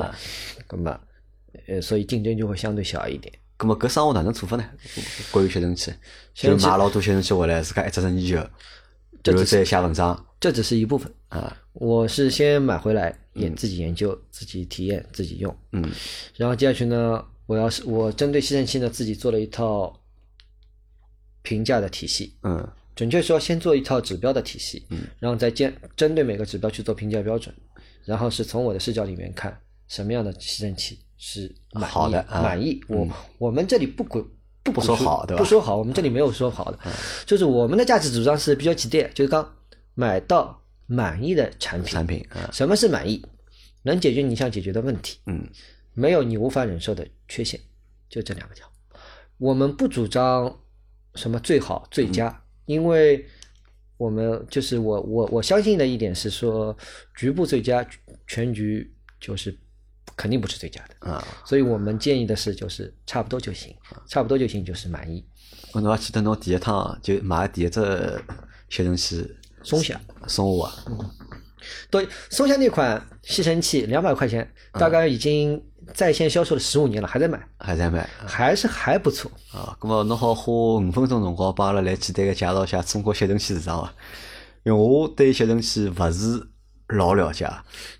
[0.69, 0.99] 那么，
[1.67, 3.33] 呃，所以竞争就会相对小一点。
[3.59, 4.69] 那么，搿生活哪能做法呢？
[5.31, 5.93] 关于吸尘器，
[6.33, 8.37] 就买老多吸尘器回来，自家一直成研究，
[9.23, 10.25] 然后再写文章。
[10.39, 15.87] 这只是一部分啊，我是先买回来研自己研究、自己体验、自己用，嗯，
[16.35, 19.95] 然后接下去呢，我要是我针对吸尘器呢，自己做了一套
[21.43, 22.67] 评价的体系，嗯。
[22.93, 27.55] 准确说，先做一套指标的体系，嗯，然后再针针对每个指标去做评价标准，
[28.03, 32.81] 然后是从我的视角里面看什么样的吸尘器是满好的，满意。
[32.87, 33.07] 我
[33.37, 35.43] 我们这里不不不说好，对吧？
[35.43, 36.79] 不说好，我们这里没有说好的，
[37.27, 39.47] 就是我们的价值主张是比较简单，就是刚
[39.93, 41.93] 买到满意的产品。
[41.93, 43.23] 产品，什么是满意？
[43.83, 45.47] 能解决你想解决的问题，嗯，
[45.93, 47.59] 没有你无法忍受的缺陷，
[48.09, 48.67] 就这两个条。
[49.37, 50.59] 我们不主张
[51.13, 52.35] 什么最好最佳。
[52.65, 53.25] 因为
[53.97, 56.75] 我们就是我我我相信的一点是说，
[57.15, 57.85] 局部最佳，
[58.27, 59.53] 全局就是
[60.15, 61.25] 肯定不是最佳的啊。
[61.45, 63.75] 所以我们建议的是，就是差不多就行，
[64.07, 65.23] 差不多就行，就是满意。
[65.73, 67.81] 我还记得侬第一趟就买第一只
[68.69, 70.73] 吸尘器，松下，松下啊。
[71.89, 75.61] 对，松下那款吸尘器两百块钱，大概已经。
[75.95, 79.75] 在线销售了十五年了，还在买，还在买，还是还不错啊。
[79.81, 83.93] 那么侬好花五分钟辰光帮阿拉来简单个介绍一下中国吸尘器市场伐？
[84.63, 86.47] 因为我对吸尘器勿是
[86.91, 87.49] 老了解，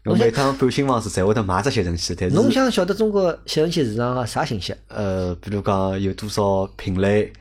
[0.04, 2.16] 侬每趟搬新房子才会得买只吸尘器。
[2.18, 4.74] 但是侬想晓得中国吸尘器市场个啥信息？
[4.88, 7.32] 呃，比如讲有多少品类，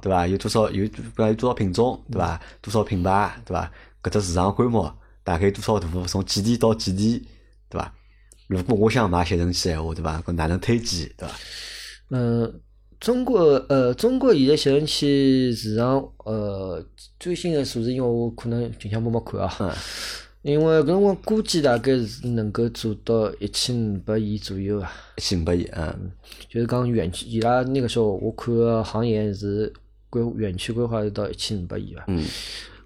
[0.00, 0.26] 对伐？
[0.26, 0.86] 有多少有
[1.16, 2.40] 讲有多少品种，对伐？
[2.62, 3.70] 多少品牌，对伐？
[4.02, 5.88] 搿只市场规模大概多少大？
[6.06, 7.20] 从几点到几点，
[7.68, 7.92] 对伐？
[8.46, 10.20] 如果我想买吸尘器闲话，对伐？
[10.22, 11.34] 搿哪能推荐，对伐？
[12.10, 12.60] 嗯，
[13.00, 16.84] 中国呃，中国现在吸尘器市场呃，
[17.18, 19.74] 最新的数字，因为我可能近腔没没看啊。
[20.44, 24.92] 因为搿我估计大概是能够做到一千五百亿左右啊。
[25.16, 26.12] 一千五百亿，嗯，
[26.50, 29.72] 就是讲园区，伊拉那个时候我看行业是
[30.10, 32.04] 规园区规划到一千五百亿吧。
[32.08, 32.22] 嗯。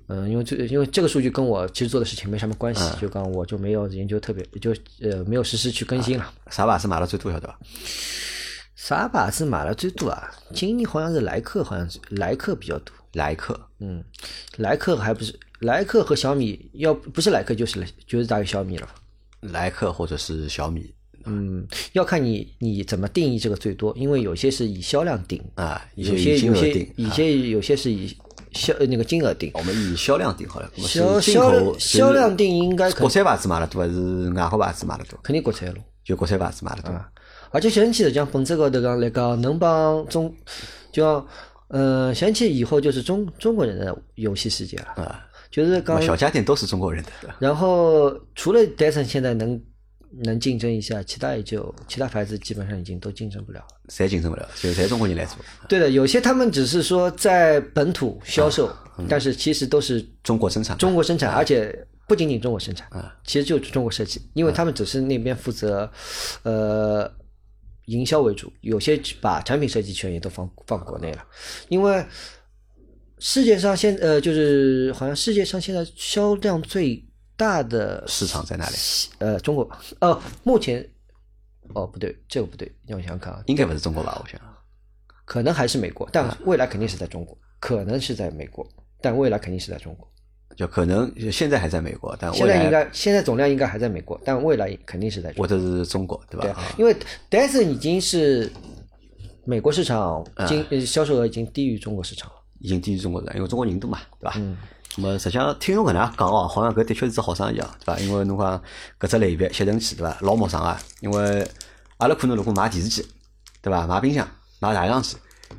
[0.07, 6.33] 嗯，因为这因为这个数据跟我其实做的事情没什么关系，就刚我就没有研究特别，就呃没有实时去更新了。
[6.51, 7.59] 啥牌子买了最多晓得吧？
[8.77, 10.31] 啥牌子买了最多啊？
[10.55, 12.95] 今年好像是莱克，好像是莱克比较多。
[13.15, 14.05] 莱克，嗯，
[14.59, 18.89] 莱克还不是莱克和小米，要不是莱克就是就是大于小米了。
[19.41, 20.93] 莱克或者是小米，
[21.25, 28.17] 嗯，要看你你怎么定义这个最多，因为有些是以销量定啊，有些有些有些有些是以。
[28.53, 30.71] 销那个金额定，我们以销量定好了。
[30.79, 35.21] 销销销量定应该国产牌子买了多还是外国牌子买了多？
[35.23, 36.91] 肯定国产咯，就国产牌子买了多。
[37.51, 40.35] 而且吸尘器实际上本质高头讲来讲，能帮中，
[40.91, 41.27] 就讲，
[41.69, 44.87] 嗯，吸尘器以后就是中中国人的游戏世界了。
[44.97, 45.27] 啊，
[45.65, 47.11] 就是讲小家电都是中国人的。
[47.39, 49.61] 然后除了戴森现在能。
[50.25, 54.49] 能竞争一下，其他也就其他牌子基本上已经都竞争不了，谁竞争不了？
[54.57, 55.37] 就谁中国人来做？
[55.69, 58.75] 对的，有些他们只是说在本土销售，
[59.07, 65.89] 但是其实都是中国生产，中国生产，而且不仅仅中国生产啊，其实就是中国设计，因为他们只是那边负责，
[66.43, 67.13] 呃，
[67.85, 71.25] 营销为主，有些把产品设计权也都放放国内了，
[71.69, 72.03] 因为
[73.21, 77.05] 世界上现呃就是好像世界上现在销量最。
[77.39, 78.75] 大的市场在哪里？
[79.19, 79.71] 呃，中国。
[80.01, 80.85] 哦，目前，
[81.73, 83.41] 哦，不对，这个不对，让我想想看啊。
[83.47, 84.21] 应该不是中国吧？
[84.21, 84.41] 我想，
[85.25, 87.39] 可能还是美国，但未来肯定是在中国。
[87.61, 88.69] 可能是在美国，
[89.01, 90.11] 但未来肯定是在中国。
[90.57, 95.33] 就可能现在还在美国，但现在应该现在总量应该还在美国，但未来肯定是在。
[95.35, 96.61] 或者是中国，对吧？
[96.77, 96.97] 对，因为
[97.31, 98.51] Dyson 已经是
[99.45, 102.38] 美国市场经销售额已经低于中国市场了。
[102.59, 104.35] 已经低于中国人，因为中国人多嘛，对吧？
[104.37, 104.57] 嗯。
[104.97, 108.01] 那么实际上听侬搿能样讲哦，好像搿的确是只好生意啊，对伐？
[108.01, 108.61] 因为侬讲
[108.99, 110.81] 搿只类别吸尘器对伐，老陌生啊。
[111.01, 111.47] 因为
[111.99, 113.07] 阿拉可能如果买电视机，
[113.63, 113.87] 对伐？
[113.87, 114.27] 买冰箱、
[114.61, 115.17] 买打样机，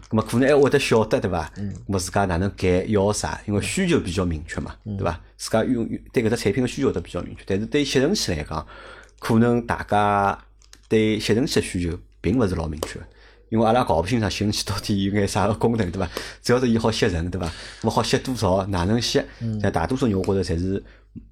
[0.10, 1.50] 咁么可能还会得晓得对伐？
[1.58, 1.74] 嗯。
[1.88, 3.40] 咁么自家哪能改要啥？
[3.46, 5.22] 因为需求比较明确嘛，对伐？
[5.38, 7.44] 自家用对搿只产品的需求都比较明确。
[7.46, 8.66] 但是对吸尘器来讲，
[9.20, 10.38] 可能大家
[10.90, 13.00] 对吸尘器的需求并勿是老明确。
[13.50, 16.08] 因为阿拉搞不清爽吸尘器到底有眼啥个功能，对伐？
[16.42, 17.52] 主要是伊好吸尘，对伐？
[17.82, 18.66] 么好吸多少？
[18.68, 19.22] 哪能吸？
[19.62, 20.84] 像大多数人我觉着侪是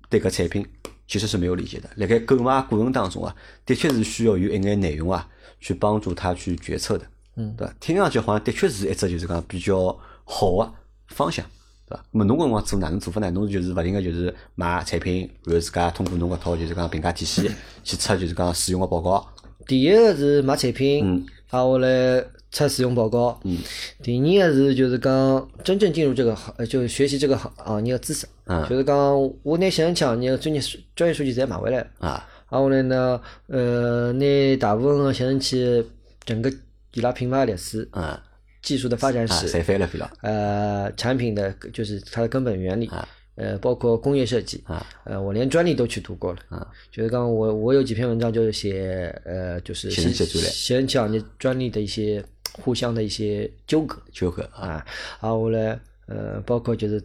[0.10, 0.66] 对搿产品
[1.08, 1.88] 其实是没有理解的。
[1.96, 5.28] 辣盖购买过程当中啊，的确是需要有一眼内容啊，
[5.60, 7.74] 去帮助他去决策的，嗯，对伐？
[7.80, 10.74] 听上去好像的确是一只就是讲比较好的
[11.10, 11.46] 方向，
[11.88, 12.04] 对伐？
[12.12, 13.30] 么侬搿辰光做哪能做法呢？
[13.30, 17.50] 侬就是勿停个就是买产品，然后自家通过侬搿套就是讲评价体系
[17.84, 19.26] 去出就是讲使用个报告。
[19.68, 21.26] 第一个是买产品。
[21.50, 23.40] 啊，我来出使用报告。
[23.44, 23.58] 嗯。
[24.04, 28.28] 第二个是就是讲真正进入这个行，就是学习这个行行业的知识。
[28.46, 28.68] 嗯。
[28.70, 28.96] 就是讲
[29.44, 30.62] 我拿吸尘器行业专业
[30.96, 31.80] 专业数据侪买回来。
[32.00, 32.28] 啊。
[32.48, 35.86] 啊，我来呢，呃，拿大部分个吸尘器
[36.26, 36.52] 整个
[36.94, 37.88] 伊拉品牌历史。
[37.94, 38.20] 嗯。
[38.62, 39.48] 技术的发展史。
[39.48, 40.12] 侪翻了翻了。
[40.22, 42.88] 呃，产品的就是它的根本原理。
[42.88, 43.08] 啊。
[43.38, 52.24] 呃，包括工业设计，啊，呃，我连专利都去读过了，啊，就是刚刚我我有几篇文章就是写，呃，就是吸尘器专利，吸尘器行业专利的一些
[52.54, 54.84] 互相的一些纠葛，纠葛啊，
[55.22, 57.00] 然后呢，呃，包括就是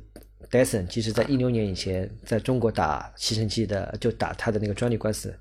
[0.48, 5.38] 戴森，其实在一六年以前，在中国打吸尘器的，就打他的那个专利官司，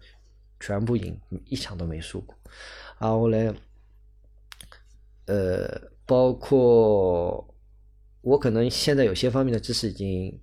[0.60, 2.36] 全部赢，一场都没输过，
[2.99, 3.56] 然后呢，
[5.27, 7.47] 呃，包括
[8.19, 10.38] 我可能现在有些方面的知识已经。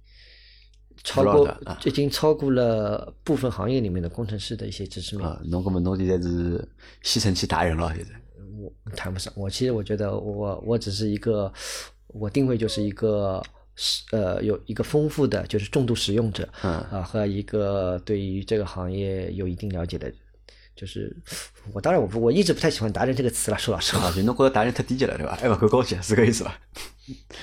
[1.05, 1.49] 超过
[1.85, 5.27] 已经超过了部分行业里面的工程师的一些知识面。
[5.27, 6.67] 啊，侬搿么侬现在是
[7.03, 8.11] 吸尘器达人了，现在。
[8.61, 11.53] 我谈不上，我其实我觉得我我只是一个，
[12.09, 13.43] 我定位就是一个
[14.11, 20.13] 呃有一个丰富的就是重度使用者，嗯啊和一个对于这个行业有一定了解的。
[20.75, 21.17] 就是
[21.73, 25.37] 我当然我我一直不太喜欢达人这个词了，说老实话，就侬觉得达人太低级了，对吧？
[25.41, 26.57] 还不够高级，是个意思吧？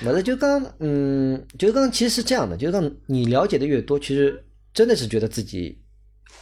[0.02, 5.78] 那是就刚嗯，就刚其实是这样的，就是刚你了解的越多，其实真的是觉得自己，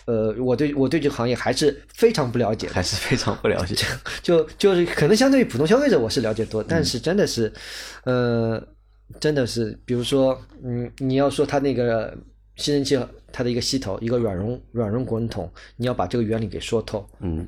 [0.07, 3.75] 呃，我对我对这个行业还是非常不了解，还是非常不了解。
[4.23, 7.53] 就就是可能相对于普通消费者，我是了解多，但是真的是，
[8.05, 8.63] 呃，
[9.21, 12.17] 真的是，比如说，嗯，你要说它那个
[12.57, 12.99] 吸尘器。
[13.37, 17.45] 它的一个吸头，一个软绒软绒滚筒，你要把这个原理给说透，嗯，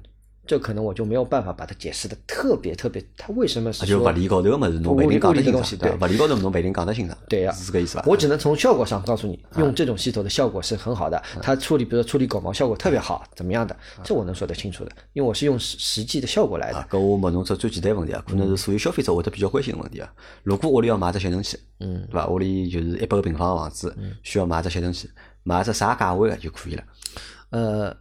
[0.46, 8.04] 这可能我就没有办法把它解释的特别特别，它为什么是就物理高头个么子，侬不一定讲得清楚，对，物理高头侬不一定讲得清楚，对呀，是这个意思吧？
[8.06, 16.86] 我只能从效果上告诉你，用这种系统的效果是很好的，它处理，比如说处理狗毛效果特别好，怎么样的，这我能说得清楚的，因为我是用实实际的效果来的。
[16.90, 20.12] 搿我问侬只最简单问题啊，可能是所有消费者会得比较关心的问题啊。
[20.42, 22.26] 如果屋里要买只吸尘器，嗯，对吧？
[22.28, 25.10] 屋里就是一百个平方的房子，需要买只吸尘器。
[25.42, 26.82] 买只啥价位的就可以了。
[27.50, 27.96] 呃，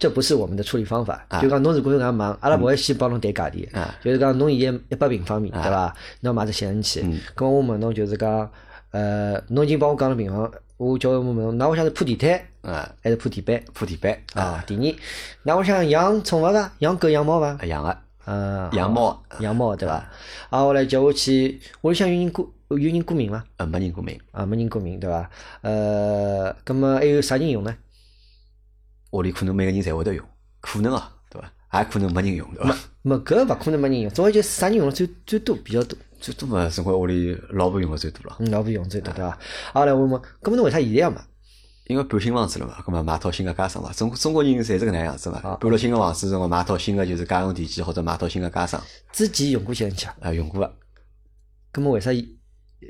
[0.00, 1.24] 这不是我们的处理方法。
[1.42, 3.76] 就讲侬如果搿样忙，阿拉勿会先帮侬谈价钿。
[3.76, 5.94] 啊，就是讲侬现在一百平方米，对伐？
[6.20, 7.02] 侬要买只吸尘器。
[7.04, 7.20] 嗯。
[7.36, 8.50] 咁我问侬就是讲，
[8.92, 13.62] 呃，侬已经帮我讲了平方，我叫我问侬，那我想是铺地毯，啊，还是铺地板？
[13.74, 14.16] 铺地板。
[14.32, 14.64] 啊。
[14.66, 14.96] 第二，
[15.42, 16.72] 那我想养宠物伐？
[16.78, 17.58] 养狗养猫伐？
[17.66, 17.96] 养个。
[18.24, 18.70] 嗯。
[18.72, 19.22] 养猫。
[19.40, 20.08] 养猫对伐？
[20.48, 22.50] 啊，我来叫我去，我想有人过。
[22.70, 23.42] 有人过敏吗？
[23.56, 24.16] 呃，没人过敏。
[24.30, 25.28] 啊，没人过敏，对伐？
[25.62, 27.76] 呃，咁么还有啥人用呢？
[29.10, 30.24] 屋里可能每个人侪会得用，
[30.60, 31.78] 可能啊，对伐？
[31.78, 32.76] 也可能没人用，对伐？
[33.02, 35.98] 没，搿勿可能没人用，总归就啥人用了最最多，比较多。
[36.20, 38.36] 最多嘛，总归屋里老婆用的最多了。
[38.40, 39.38] 嗯，老婆用最多，对伐？
[39.72, 41.20] 好来问问，搿么侬为啥现在要买？
[41.86, 43.92] 因为搬新房子了嘛，搿么买套新的家装嘛。
[43.92, 48.80] 中中国人侪是搿能样子嘛，搬了新的房子，辰光买套新的就是家用电器或者买套新的家装。
[49.12, 50.32] 之前用过吸尘器啊？
[50.32, 50.60] 用过。
[51.72, 52.10] 搿么为啥？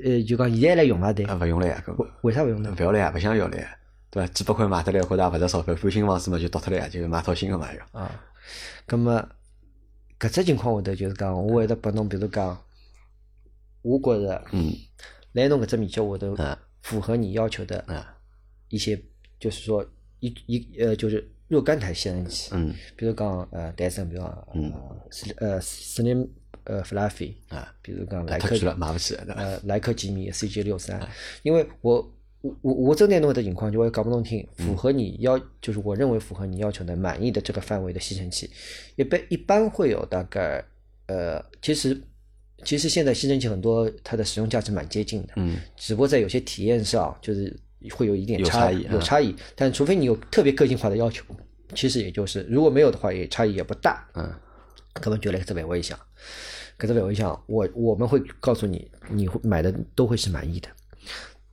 [0.03, 1.25] 呃，就讲现在来用啊，对。
[1.25, 2.73] 啊，勿用了呀，为为啥勿用呢？
[2.77, 3.77] 勿要了呀，勿想要了呀，
[4.11, 4.27] 对伐？
[4.33, 7.99] 几百块买得来，或者也勿值钞票，搬新房子嘛就倒脱了呀，就买套新个嘛要。
[7.99, 8.23] 啊，
[8.85, 9.27] 葛么
[10.19, 12.61] 搿只情况下头就是讲，我会得拨侬，比如讲，
[13.81, 14.71] 我觉着，嗯，
[15.31, 16.37] 来侬搿只面积下头，
[16.81, 17.83] 符合你要求的，
[18.69, 19.01] 一些
[19.39, 19.83] 就是说
[20.19, 24.73] 一一呃就是若干台吸尘器，嗯，比如讲呃戴森，比如讲，嗯，
[25.09, 26.29] 是呃四零。
[26.63, 31.01] 呃，Fluffy 啊，比如讲莱克，买不起，呃，莱克吉米 CG 六三，
[31.41, 38.49] 因为我我我我这内弄的情况，就我也搞不懂听，符合你要，就是我认为符合你要求的满意的这个范围的吸尘器，
[38.95, 40.63] 一般一般会有大概，
[41.05, 42.01] 呃，其实
[42.63, 47.55] 其实现在吸尘器很多它的使用价值蛮接近的，嗯，只不过在有些体验上就是
[47.91, 51.23] 会有一点差异，有差异，但除非你有特别个性化的要求，
[51.75, 54.33] 其实也就是如果没有的话，也差异也不大，嗯，
[54.93, 55.99] 根本就来这边我一想。
[56.77, 60.67] 可是，我想，我我们会告诉你，你会买的都会是满意的。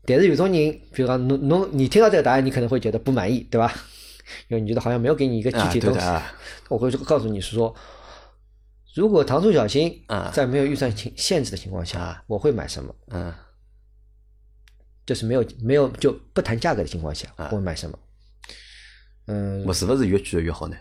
[0.08, 0.54] 但是有种人，
[0.92, 3.72] 比如讲侬侬，你听到这个答案，你可能会觉得不满意，对吧？
[4.48, 6.00] 因为你觉得好像没有给你一个具体东西。
[6.68, 7.74] 我会告诉你是说，
[8.94, 12.94] 如果糖醋小新在没有预算情限制的情况下，我会买什么？
[13.08, 13.32] 嗯，
[15.06, 17.98] 就是没有没有就不谈价格的情况下，我会买什么？
[19.26, 20.76] 嗯，我是不是越贵越好呢？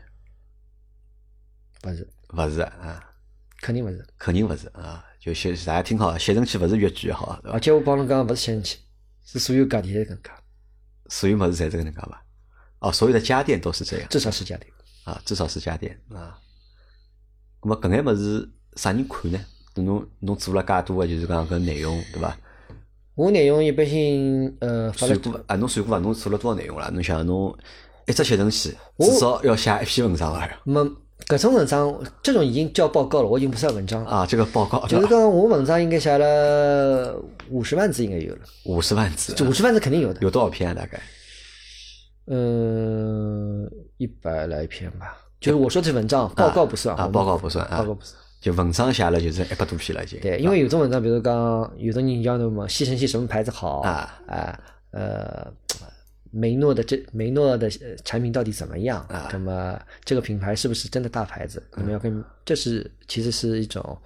[1.82, 3.04] 不是，不是啊，
[3.62, 5.06] 肯定不是，肯定不是啊！
[5.20, 8.80] 就吸大家听好，吸尘器不是越贵越好，而且我帮侬讲，不是吸尘器，
[9.28, 10.32] 是所有家电都能介，
[11.10, 12.24] 所有么子侪这个能讲吧？
[12.80, 14.72] 哦，所有的家电都是这样，至少是家电
[15.04, 16.40] 啊，至少是家电啊。
[17.62, 19.40] 那么搿眼么子啥人看呢？
[19.76, 22.36] 侬侬做了介多个，就是讲搿内容，对伐？
[23.16, 26.02] 我内容一般性呃，算过啊，侬算过伐？
[26.02, 26.90] 侬做了多少内容了？
[26.92, 27.56] 侬想侬。
[28.10, 30.50] 一只吸尘器至少要写一篇文章了。
[30.64, 30.80] 没，
[31.26, 31.94] 搿种文章，
[32.24, 34.26] 这种已经叫报告了，我已经不算文章了啊。
[34.26, 38.42] 这个报告就是讲我文章应该写了五十万字，应该有了。
[38.66, 40.22] 五十万字，五十万字肯定有的。
[40.22, 40.74] 有多少篇啊？
[40.74, 41.02] 大概？
[42.28, 45.18] 嗯，一百来篇吧。
[45.42, 47.08] 就是我说的是文章，报告不算啊。
[47.08, 47.80] 报告不算啊。
[47.80, 48.18] 报告不算。
[48.40, 50.20] 就文章写了就是一百多篇了，已经。
[50.22, 51.34] 对，因为有种文章，比如讲，
[51.78, 54.60] 有的人讲什么吸尘器什么牌子好啊啊
[54.92, 55.52] 呃。
[56.32, 57.70] 梅诺的这梅诺的
[58.04, 59.30] 产品到底怎么样啊？
[59.32, 61.62] 那么这个品牌是不是真的大牌子？
[61.76, 63.98] 你们要跟这是其实是一种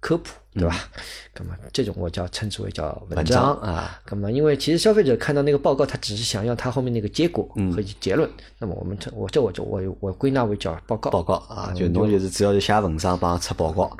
[0.00, 0.76] 科普，对吧？
[1.34, 4.00] 那么这种我叫称之为叫文章啊。
[4.10, 7.44] 那么因为其实消费者看到那个报告，他只是想要他后面那个结果
[7.74, 8.30] 和结论。
[8.58, 11.10] 那么我们称我这我就我我归纳为叫报告。
[11.10, 13.96] 报告啊，就侬就是只要是写文章帮出报告，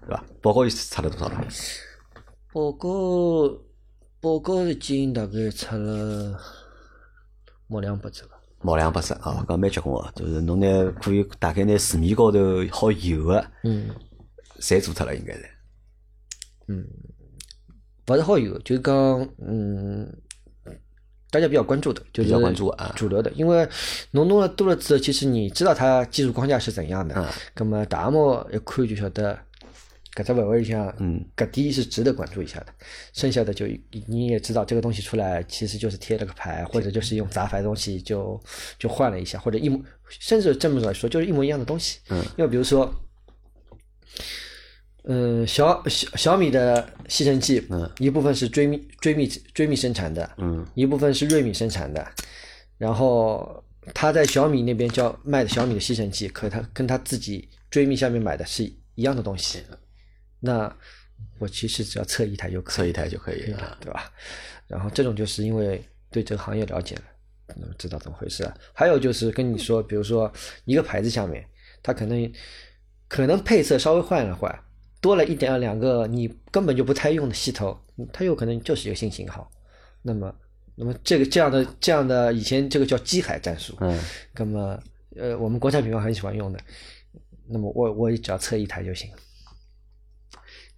[0.00, 0.24] 对吧？
[0.40, 1.30] 报告出了多少？
[2.52, 3.58] 报告
[4.20, 6.40] 报告已经大概出了。
[7.68, 10.66] 毛两百只吧，毛两百只啊，搿蛮结棍个，就是侬拿
[11.02, 12.38] 可以大概拿市面高头
[12.70, 13.88] 好有个，嗯，
[14.60, 15.48] 侪做脱了，应该是，
[16.68, 16.86] 嗯，
[18.08, 18.94] 勿是好有，就是讲，
[19.38, 20.10] 嗯，
[21.30, 23.68] 大家比较关注的，就是比较关注啊，主流的，因为
[24.12, 29.38] 侬弄了多了之后，其实你知道它技术框架是怎样的，嗯，那么大模一看就晓得。
[30.16, 32.66] 搿只范围里向，嗯，搿点是值得关注一下的。
[33.12, 33.66] 剩下的就
[34.06, 38.40] 你也知道，这个东西出来其实就是贴了个牌，或者就是用杂牌东西就
[38.78, 41.98] 就换了一下，或者一模甚至这么来说就是一模一样的东西。
[42.08, 42.90] 嗯，因为比如说，
[45.04, 52.04] 嗯，小小小米的吸尘器，嗯，一部分是追觅追觅追觅生产的，嗯，一部分是瑞米生产的，
[52.78, 53.62] 然后
[53.92, 58.64] 他在小米那边叫卖的小米的吸尘器，可他跟他自己追觅下面买的是
[58.94, 59.60] 一样的东西。
[60.40, 60.74] 那
[61.38, 64.12] 我其实只要测一台就可以，测一台就可以了，对吧？
[64.66, 67.02] 然后这种就是因为对这个行业了解了，
[67.56, 68.50] 那么知道怎么回事。
[68.72, 70.30] 还有就是跟你说，比如说
[70.64, 71.44] 一个牌子下面，
[71.82, 72.32] 它可能
[73.08, 74.52] 可能配色稍微换了换，
[75.00, 77.78] 多了一点两个你根本就不太用的系统，
[78.12, 79.50] 它有可能就是一个新型号。
[80.02, 80.34] 那么，
[80.74, 83.98] 那么这个这样的这样的以前这个叫机海战术，嗯，
[84.34, 84.78] 那么
[85.16, 86.60] 呃我们国产品牌很喜欢用的，
[87.48, 89.10] 那么我我只要测一台就行。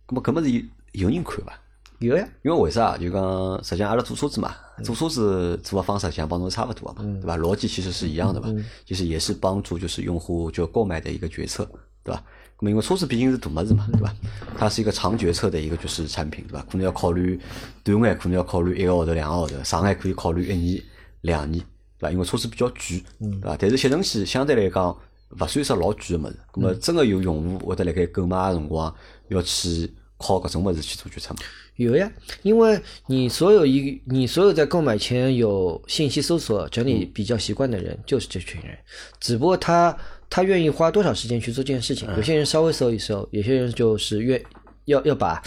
[0.09, 1.53] 咁么，搿么是有有人看伐？
[1.99, 2.97] 有呀，因为为啥？
[2.97, 4.55] 就讲实际上阿拉做车子嘛，
[4.85, 7.37] 做车子做个方式实际上帮侬差不多嘛，对伐？
[7.37, 8.49] 逻辑其实是一样的嘛，
[8.85, 11.69] 就是也是帮助就是用户就购买的一个决策，
[12.05, 12.23] 对伐？
[12.61, 14.15] 那么因为车子毕竟是大么子嘛，对伐？
[14.57, 16.65] 它是一个长决策的一个就是产品，对伐？
[16.71, 17.39] 可能要考虑
[17.83, 20.83] 短眼，可能要考虑一个号头、两个号头，长眼可以考虑一年、
[21.23, 21.61] 两年，
[21.99, 22.11] 对伐？
[22.13, 23.57] 因为车子比较贵，对伐？
[23.59, 24.97] 但是吸尘器相对来讲
[25.31, 28.95] 勿算是老贵个物事，咁么真个有用户会得辣盖购买个辰光
[29.31, 29.93] 要去。
[30.19, 31.41] 靠搿种物事去做决策吗？
[31.77, 32.11] 有呀，
[32.43, 38.77] 因为你所有一你所有在购买前有信息搜索整理比较习惯的人，就是这群人。
[39.21, 39.97] 只不过他
[40.29, 42.13] 他愿意花多少时间去做这件事情？
[42.17, 44.43] 有些人稍微搜一搜，有些人就是愿
[44.87, 45.41] 要要把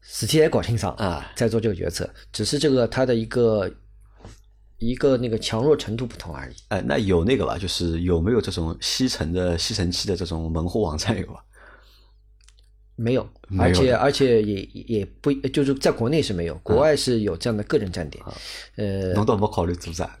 [0.00, 2.08] 实体也搞清爽啊，再做这个决策。
[2.32, 3.68] 只是这个他的一个
[4.78, 6.54] 一个那个强弱程度不同而已。
[6.68, 7.58] 哎，那有那个吧？
[7.58, 11.42] 就是有没有这种吸尘的吸尘器的这种门户网站有吧？
[12.98, 13.28] 没有，
[13.58, 18.24] 而且而且也也不就是在国内是没有，国外是有这样的个人站点。
[18.76, 20.18] 呃，侬倒没考虑做啥？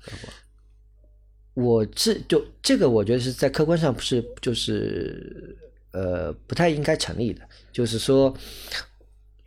[1.54, 5.56] 我这就这个，我觉得是在客观上不是就是
[5.92, 7.40] 呃不太应该成立的。
[7.72, 8.34] 就是说，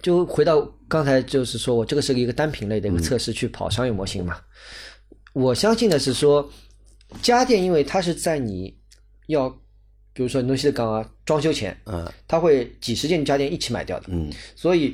[0.01, 4.41] 就回到刚才，就是说我这个是一个单品类的一个测试，去跑商业模型嘛。
[5.33, 6.51] 我相信的是说，
[7.21, 8.75] 家电因为它是在你
[9.27, 9.55] 要。
[10.19, 14.93] 比如说，东西的刚啊，装修前，嗯，他会几十件家电一起买掉的，嗯，所以，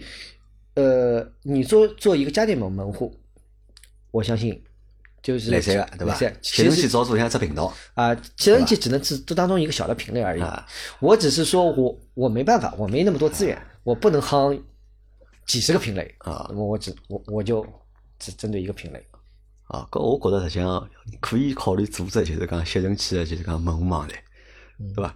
[0.75, 3.11] 呃，你做做一个家电门门户，
[4.11, 4.63] 我相信
[5.23, 6.13] 就是来三个，对吧？
[6.43, 10.41] 吸尘器只做像只频道啊，吸尘器只能是这当中一个小的品类而已。
[10.43, 10.63] 啊。
[10.99, 14.55] 我只是说我我没办法，我没那么多资源，我不能夯
[15.47, 16.13] 几十个品类。
[16.19, 17.65] 啊，那么我只我我就
[18.19, 19.03] 只针对一个品类。
[19.69, 20.87] 啊，搿我觉得实际上
[21.19, 24.15] 可以考虑组织，就是讲吸尘器的，就是讲门户网站，
[24.77, 25.15] 对伐？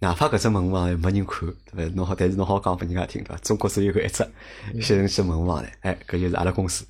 [0.00, 1.94] 哪怕搿只门户网站没人看，对伐？
[1.94, 3.36] 侬好，但是侬好讲拨人家听，对伐？
[3.38, 4.24] 中国只有搿一只
[4.80, 6.84] 吸尘器门户网站，哎，搿就是阿拉公司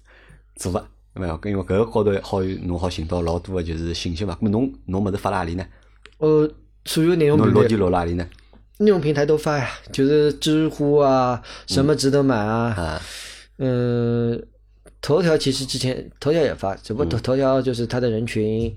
[0.56, 1.40] 做个，对伐？
[1.44, 4.36] 因为搿个高头好有侬好寻到老多个就是信息嘛。
[4.40, 5.66] 咾么侬侬物事发辣何里呢？
[6.18, 6.50] 呃，
[6.84, 8.28] 所有内容平台落辣何里呢？
[8.78, 13.00] 内容平台都发呀，就是知乎啊，什么值得买啊，
[13.58, 14.46] 嗯。
[15.00, 18.76] 头条其实之前头条也发，只不过头头条就是它的人群，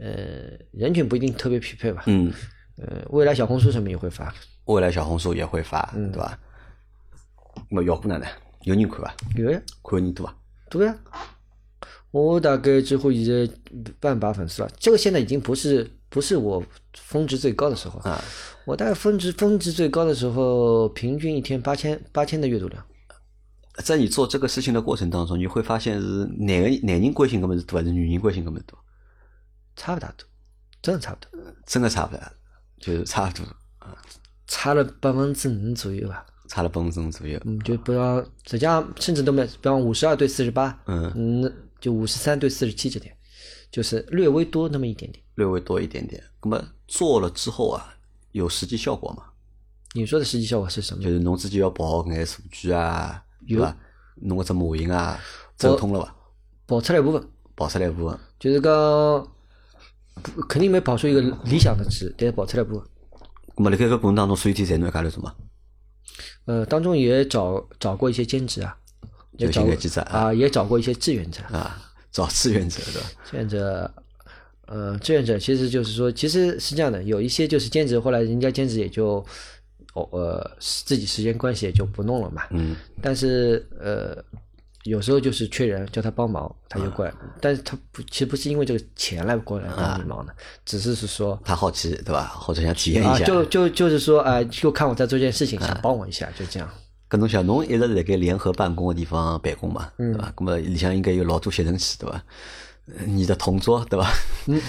[0.00, 2.02] 呃，人群不一定特别匹配吧。
[2.06, 2.32] 嗯。
[2.76, 4.34] 呃，未来小红书什么也会发。
[4.64, 6.38] 未来小红书也会发，对吧？
[7.68, 8.26] 那么效果呢？
[8.62, 9.14] 有人看伐？
[9.36, 9.60] 有呀。
[9.82, 10.34] 看人多啊？
[10.70, 10.96] 多呀。
[12.10, 13.52] 我大概知乎现在
[14.00, 14.70] 半把粉丝了。
[14.78, 16.62] 这个现在已经不是不是我
[16.94, 18.22] 峰值最高的时候啊。
[18.64, 22.84] 我大概峰值峰值最高的时候，平均一天八千八千的阅读量。
[23.84, 26.06] 在你做这个事情的过程当中，你会发现是
[26.38, 28.78] 男个男人关心搿么子多，还是女人关心搿么子多？
[29.74, 30.24] 差不大多，
[30.80, 32.22] 真的差不多，真的差不多，
[32.84, 33.44] 就是差不多
[33.78, 33.96] 啊，
[34.46, 36.26] 差了百分之五左右吧。
[36.46, 37.40] 差了百分之五左右。
[37.44, 43.16] 嗯，就不要，实际上甚至都没，比方五十二对四十八，嗯，嗯，就五十三对四十七这点，
[43.70, 45.24] 就是略微多那么一点点。
[45.36, 46.22] 略微多一点点。
[46.42, 47.94] 那么做了之后啊，
[48.32, 49.24] 有实际效果吗？
[49.94, 51.02] 你说的实际效果是什么？
[51.02, 53.24] 就是侬自己要跑好眼数据啊。
[53.48, 53.74] 对伐？
[54.16, 55.18] 弄个只模型啊，
[55.56, 56.14] 走通了伐？
[56.66, 58.70] 跑出来一部分，跑出来一部分，就是讲
[60.48, 62.88] 肯定没跑出一个理想的值，但是跑出来一部分。
[63.56, 65.34] 那么辣盖搿过程当中，所有天侪侬一家头做嘛？
[66.46, 68.76] 呃，当中也找找过一些兼职啊，
[69.36, 69.62] 也找
[70.10, 73.08] 啊，也找过一些志愿者啊，找志愿者对吧？
[73.30, 73.94] 志愿者，
[74.66, 79.24] 呃，志愿者其实就是说，其实是这样的，有一些就是兼职，后来人家兼职也就。
[79.94, 82.42] 哦，呃，自己时间关系也就不弄了嘛。
[82.50, 82.74] 嗯。
[83.00, 84.16] 但是，呃，
[84.84, 87.12] 有时候就是缺人，叫他帮忙，他就过来。
[87.40, 92.26] 但是他不，其实不是因为这个钱来过来帮你忙的，只是是说他好奇，对吧？
[92.38, 93.24] 或者想体验一下。
[93.24, 96.68] 就就就是说，哎，就看我在做件事情，想帮我一下，就这样。
[97.08, 100.32] 跟侬想，侬一直在给联合办公的地方办公嘛，对吧？
[100.38, 102.22] 那么里向应该有老多吸尘器，对吧？
[103.06, 104.12] 你的同桌对吧？
[104.46, 104.60] 嗯，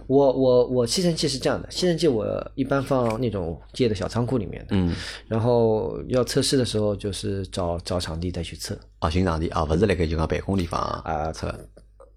[0.08, 4.68] 我我我吸尘器是这样的，吸尘器我一般放那种借的小仓库里面的。
[4.70, 4.94] 嗯，
[5.28, 8.78] 然后要测试的时候，就是找找场地再去测。
[9.00, 11.54] 啊，寻场地啊，不是那个就讲办公地方啊测。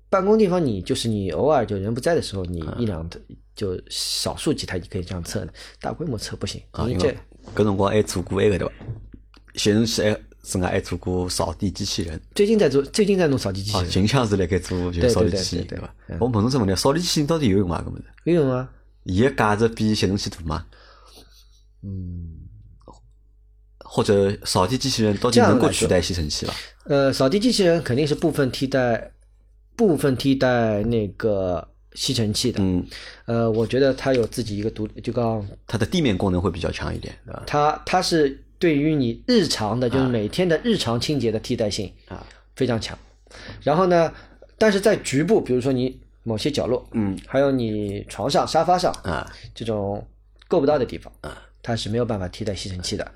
[0.10, 3.06] 办公地方你就是你偶尔就人不在的时候，你一两
[3.54, 6.62] 就少数几台你可以这样测的，大规模测不行。
[6.72, 7.18] 啊，因为
[7.54, 8.74] 搿辰光还做过那个对吧？
[9.56, 10.18] 吸尘器还。
[10.48, 13.90] 是外还做过扫地机器人，最近在做，最近在弄扫地机器人。
[13.90, 15.94] 近腔是辣盖做就扫地机器人，对伐？
[16.22, 17.84] 我问侬只问题，扫地机器人到底有用吗？
[17.86, 18.06] 搿么子？
[18.24, 18.70] 有用啊！
[19.04, 20.66] 伊个价值比吸尘器大吗？
[21.84, 22.48] 嗯。
[23.80, 26.54] 或者扫地机器人到底能够取代吸尘器伐？
[26.86, 29.12] 呃，扫地机器人肯定是部分替代，
[29.76, 32.64] 部分替代那个吸尘器的。
[32.64, 32.88] 嗯。
[33.26, 37.44] 呃，我觉得它有自己一个独，就刚它的地面功能会比较强一点，对吧？
[37.46, 38.42] 它它是。
[38.60, 42.98] 对于你日常的，就是每天的日常清洁的替代性啊非常强。
[43.62, 44.12] 然后呢，
[44.58, 50.06] 但是在局部，比如说你某些角落，嗯，还有你床上、沙发上啊这种
[50.48, 53.12] 够不到的地方啊，它是没有办法替代吸尘器的。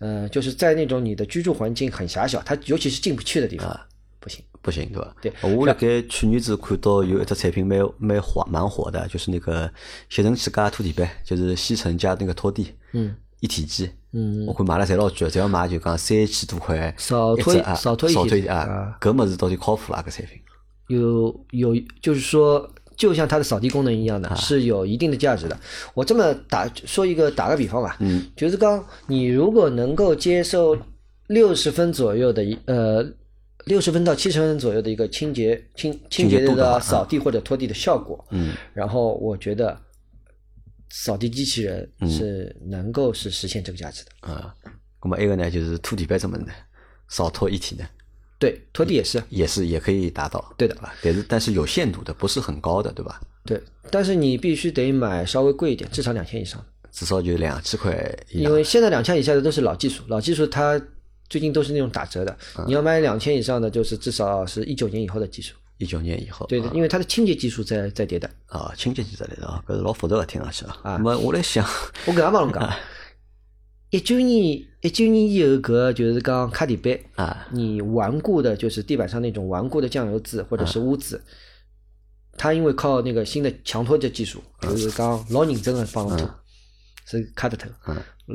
[0.00, 3.80] 嗯，就是在那种你的居住环境很狭小，它尤其是进不去的地方，
[4.20, 5.16] 不行，不行，对吧？
[5.22, 5.32] 对。
[5.42, 9.72] 我辣盖去年子看到有一只产品蛮蛮火蛮火的，就是那个
[10.10, 13.16] 吸尘器加拖地板，就是吸尘加那个拖地，嗯。
[13.40, 20.04] 一体机，嗯，我看买了侪老贵，只要买就讲三千多块，少推少推一体啊，搿么子到底靠谱啊？
[20.06, 20.38] 搿产品
[20.86, 25.58] 有有，就是说，就像它的扫地功能一样的，是有一定的价值的。
[25.94, 30.78] 我这么打说一个打个比方吧，嗯，就是刚你如果能够接受
[31.26, 33.04] 六十分左右的一呃
[33.64, 39.76] 六十分到七十分左右的一个清洁清清洁的扫地或者拖地的效果，嗯，然后我觉得。
[40.96, 44.54] 扫地机器人是能够是实现这个价值的啊。
[45.02, 46.46] 那么一个呢，就是拖地板这么的，
[47.08, 47.84] 扫拖一体的。
[48.38, 50.54] 对，拖地也是，也是也可以达到。
[50.56, 53.20] 对的，但是但是有限度的，不是很高的，对吧？
[53.44, 56.64] 对，但是你必须得买稍微贵一点，至少两千以上。
[56.92, 58.16] 至少就两千块。
[58.30, 60.80] 因为现在两千以下的都是老技术，老技术它
[61.28, 62.38] 最近都是那种打折的。
[62.68, 65.56] 你要买两千以上的，就是至少是一九年以后的技术。
[65.78, 68.30] 一九年以后，对的，因为它的清洁技术在在迭代。
[68.46, 70.78] 啊，清洁技术在迭代啊，搿是老复杂个，听上去啊。
[70.84, 71.66] 那么我来想，
[72.06, 72.72] 我搿样帮侬讲，
[73.90, 81.20] 一九年一九年以后，搿就是讲卡地板啊，你顽固的，就是地板上那种顽固的酱油渍或者是污渍，
[82.38, 86.30] 它因为靠那个新的强拖的技术，就是讲老认真的帮侬拖，
[87.04, 87.68] 是卡得脱，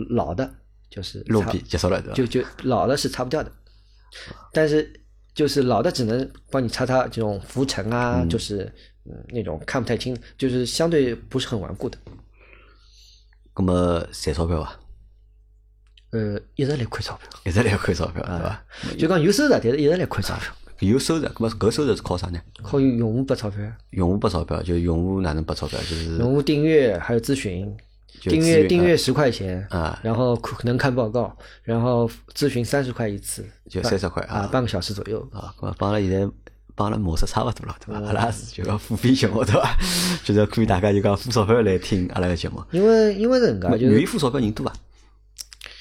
[0.10, 0.54] 老的
[0.90, 2.14] 就是路皮结束了，对吧？
[2.16, 3.50] 就就老的是擦不掉的，
[4.52, 4.99] 但是。
[5.40, 8.70] 就是老的只能帮你擦擦这种浮尘啊，就是
[9.06, 11.98] 嗯那种看不太清，就是相对不是很顽固的。
[13.56, 14.78] 那么赚钞票伐？
[16.12, 18.66] 呃，一直来亏钞票，一直来亏钞票，对伐？
[18.98, 20.54] 就讲有收入，但是一直来亏钞票。
[20.80, 22.42] 有收入，那么搿收入是靠啥呢？
[22.62, 23.60] 靠用户拨钞票。
[23.92, 25.80] 用户拨钞票，就用户哪能拨钞票？
[25.80, 27.74] 就是用户订阅还有咨询，
[28.22, 35.53] 订阅订阅十块钱啊，然后可能看报告，然后咨询三十块一次，就三十块啊，半个小时左右啊。
[35.60, 36.28] 咁帮了现在
[36.76, 38.01] 帮了模式差勿多了，对伐？
[38.07, 39.78] 阿拉是就讲付费节目，对伐？
[40.24, 42.64] 就是可以大家就讲付钞票来听阿拉个节目。
[42.72, 44.74] 因为因为人家就愿意付钞票人多伐？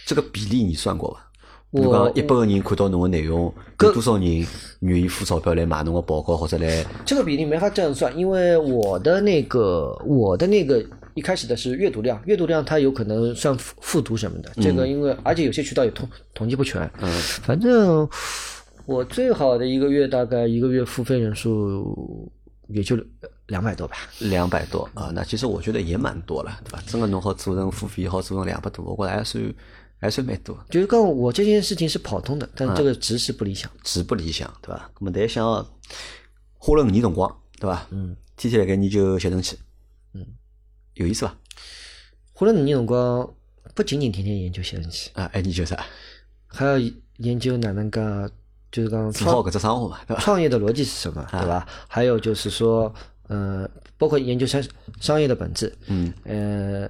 [0.07, 1.25] 这个比例你算过伐？
[1.71, 4.47] 如讲一百个人看到侬个内容，有多少人
[4.81, 6.83] 愿意付钞票来买侬个报告或者来？
[7.05, 10.83] 这个比例没法这样算，因为我的那个我的那个
[11.19, 14.51] 一开始的是阅读量，阅读量它有可能算复复读什么的。
[14.63, 16.89] 这个因为而且有些渠道也统统计不全。
[17.01, 17.11] 嗯。
[17.43, 18.09] 反正
[18.87, 22.33] 我最好的一个月大概一个月付费人数
[22.69, 22.97] 也就
[23.49, 23.97] 两百多吧。
[24.21, 26.83] 两百多啊，那其实我觉得也蛮多了，对吧？
[26.87, 29.55] 真个侬好做成付费，好做成两百多，我觉着还算。
[30.01, 34.89] 还算蛮多，就是讲我这件事情是跑通的，但这个值是不理想，值不理想，对吧？
[35.01, 35.45] 那么但想
[36.57, 37.89] 花了五年辰光，对吧？
[37.91, 39.68] 嗯，天天来研究吸尘器，嗯，
[40.99, 41.37] 有意思吧？
[42.33, 43.29] 花了五年辰光，
[43.75, 45.85] 不仅仅天天研究吸尘器啊，还研究啥？
[46.47, 46.79] 还要
[47.17, 48.31] 研究哪能个，
[48.71, 50.23] 就是讲做好搿只生活嘛，对吧？
[50.23, 51.67] 创业的逻辑是什么，对吧？
[51.89, 52.93] 还有就是说，
[53.29, 54.63] 嗯，包括研究商
[55.01, 56.89] 商业的本质，嗯，呃，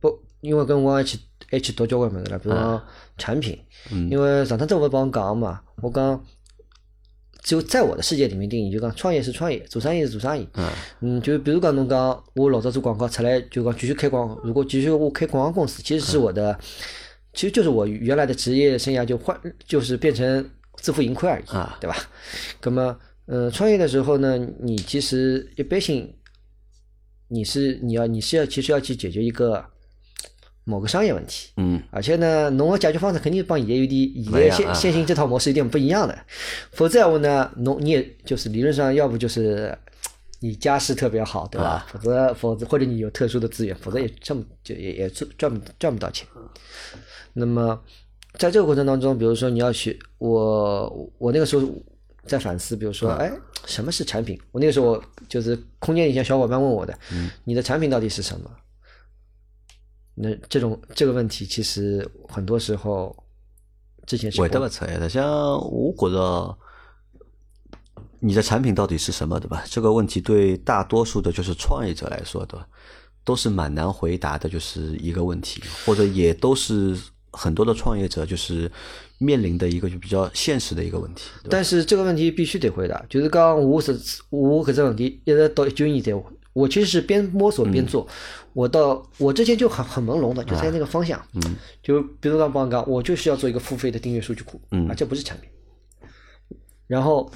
[0.00, 1.20] 不，因为跟我一起。
[1.50, 2.82] 一起读交关物事了，比如讲
[3.16, 3.58] 产品，
[3.90, 6.22] 嗯因为上趟子我帮我讲嘛，我讲
[7.42, 10.46] 只有在我的世界里面定义，就讲创业是创业，做生意是做生意。
[11.00, 16.58] 嗯，就比如讲侬讲我老早做广告出来，就讲继续开广，如果继续我开广告公司，其实是我的，
[17.32, 20.44] 其实就是我原来的职业生涯就换，就是变成
[20.76, 21.44] 自负盈亏而已，
[21.80, 21.96] 对吧？
[22.62, 26.12] 那么，呃，创业的时候呢，你其实一般性，
[27.28, 29.64] 你是你要你是要其实要去解决一个。
[30.68, 36.16] 某个商业问题，嗯，而且呢，侬个解决方式肯定帮现在有点，现在现现行这套模式有点不一样的，
[36.72, 39.76] 否则话呢，侬你也就是理论上要不就是
[40.40, 41.86] 你家世特别好，对吧？
[41.90, 46.28] 否则否则或者你有特殊的资源，否则也挣就也也赚赚赚不到钱。
[47.32, 47.80] 那么
[48.34, 51.66] 在这个过程当中，比如说你要学我我那个时候
[52.26, 53.32] 在反思，比如说哎，
[53.64, 54.38] 什么是产品？
[54.52, 56.96] 我那个时候就是空间以前小伙伴问我的，
[57.44, 58.50] 你的产品到底是什么？
[60.20, 63.14] 那这种这个问题，其实很多时候
[64.06, 65.08] 之前是回答不出来的。
[65.08, 65.24] 像
[65.70, 66.58] 我觉得，
[68.18, 69.62] 你的产品到底是什么，对吧？
[69.66, 72.66] 这个问题对大多数的就是创业者来说对吧，
[73.22, 76.98] 都是蛮难回答的，就是一个问题，或者也都是
[77.32, 78.70] 很多的创业者就是
[79.18, 81.30] 面临的一个就比较现实的一个问题。
[81.48, 83.92] 但是这个问题必须得回答，就是刚刚我是
[84.30, 86.12] 我搿只问题一直到一九年才。
[86.54, 88.04] 我其实是边摸索边做，
[88.58, 91.24] 我到我之前就很很朦胧的，就在那个方向，
[91.80, 95.48] 就比如刚帮刚，我就是要做一个付费的订阅数据库，啊，这不是产品。
[96.88, 97.30] 然后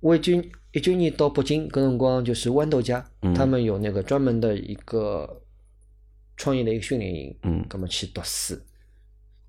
[0.00, 0.42] 我一九
[0.72, 3.04] 一九年到北京，跟辰光就是豌豆荚，
[3.34, 5.42] 他们有那个专门的一个
[6.38, 8.58] 创业的一个训练营，嗯，那么去读书，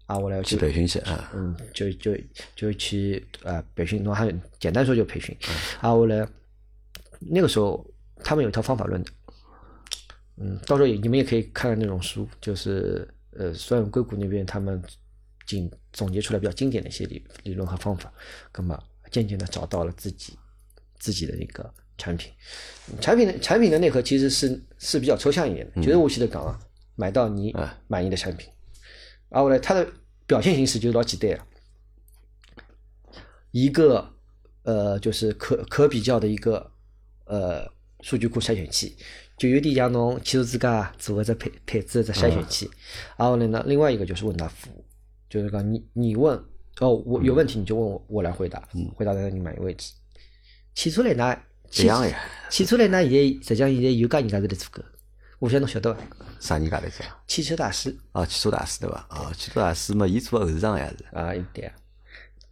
[0.08, 2.18] 啊，我来去培训去啊，嗯，就就
[2.54, 5.34] 就去啊培训，侬还简单说就培训，
[5.80, 6.28] 啊，我来
[7.22, 7.86] 那个时候。
[8.26, 9.12] 他们有一套方法论的，
[10.46, 14.84] 嗯，到时候你们也可以看看那种书，就是呃，虽然硅谷那边他们
[15.48, 18.12] 仅总结出来比较经典的一些理理论和方法，
[18.54, 18.78] 那么
[19.10, 20.38] 渐渐的找到了自己
[21.00, 22.30] 自己的一个产品，
[23.00, 26.60] 产品的产品的内核其实是是比较抽象一点的，就是我记得讲啊，
[26.96, 27.56] 买到你
[27.88, 28.50] 满意的产品，
[29.30, 29.88] 然后呢，它的
[30.28, 31.48] 表现形式就老几代啊，
[33.52, 34.14] 一个
[34.64, 36.70] 呃，就是可可比较的一个
[37.28, 37.72] 呃。
[38.02, 38.98] 数据库筛选器
[39.36, 42.70] 就有点像侬汽车之家做个只配配置的只筛选器，
[43.18, 44.86] 然后呢，另外一个就是问答服务，
[45.28, 46.38] 就是讲你你问
[46.80, 48.64] 哦，我有问题你就问我，我来回答，
[48.96, 49.92] 回答在你满意为止。
[50.76, 51.38] 汽车类呢，
[51.74, 52.18] 一样呀。
[52.50, 54.86] 汽车类呢，现在实际上现在有家人家是在做个，
[55.40, 56.02] 我晓得侬晓得伐？
[56.40, 57.06] 啥人家在做？
[57.28, 57.96] 汽车大师。
[58.12, 59.06] 啊，汽车大师对伐？
[59.10, 61.16] 啊，汽车大师嘛，伊做后市场呀是。
[61.16, 61.72] 啊，对。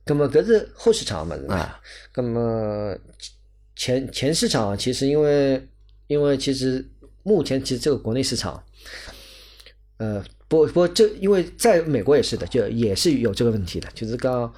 [0.05, 1.79] 那么搿是后市场嘛是吧？
[2.15, 2.97] 那么。
[3.73, 5.67] 前前市场其实因为
[6.11, 6.85] 因为其实
[7.23, 8.61] 目前其实这个国内市场，
[9.95, 14.51] 呃不不这因为在美国也是的，就也是有这个问题的，就是刚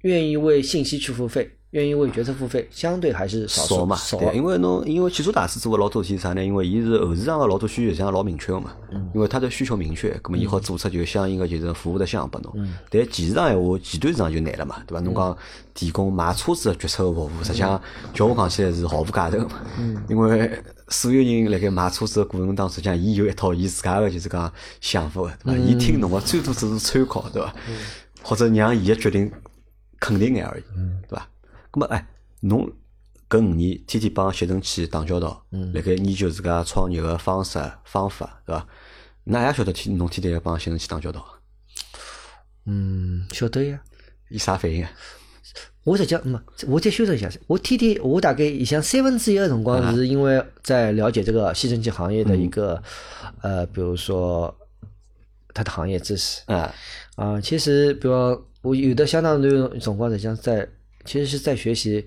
[0.00, 3.96] 愿意为信息去付费，愿意为决策付费，相对还是少嘛。
[4.18, 6.44] 对，因为侬因为汽车大师做个老多事体啥呢？
[6.44, 8.74] 因为伊是后市场个老多需求实际上老明确个嘛。
[8.90, 9.08] 嗯。
[9.14, 12.52] 因为他的需求明确，咁么伊好做出就相应个就是服务的项拨侬。
[12.56, 12.74] 嗯。
[12.90, 15.00] 但前市场闲话，前端市场就难了嘛，对伐？
[15.04, 15.38] 侬讲
[15.74, 17.80] 提供买车子决策个服务，实际上
[18.12, 19.62] 叫我讲起来是毫无价值个嘛。
[19.78, 20.02] 嗯。
[20.08, 20.50] 因为
[20.88, 25.58] 所有人辣盖买车子个过程当中，讲伊有一套伊自家个就是讲想法个，对伐？
[25.58, 27.54] 伊听侬个最多只是参考，对伐？
[27.68, 27.76] 嗯。
[28.22, 29.30] 或者让伊个决定
[30.00, 30.62] 肯定眼而已，
[31.08, 31.28] 对伐？
[31.70, 32.06] 咁么哎，
[32.40, 32.70] 侬
[33.28, 38.66] 搿五年天天帮吸尘器打交道，辣盖研究自家创业个方式方法，对伐？
[39.26, 41.24] 㑚也晓得天侬天天要帮吸尘器打交道？
[42.64, 43.80] 嗯，晓得呀。
[44.30, 44.86] 伊啥反应？
[45.88, 52.82] 我实际没，我再修正一下，我天天我大概以前三分之一的辰光是因为在了解这个吸尘器行业的一个
[53.42, 54.54] 呃，比如说
[55.54, 56.42] 它的行业知识。
[56.46, 56.74] 啊
[57.16, 58.14] 啊，其实比如
[58.62, 60.68] 我有的相当多辰光实际上在。
[61.04, 62.04] 其实是在学习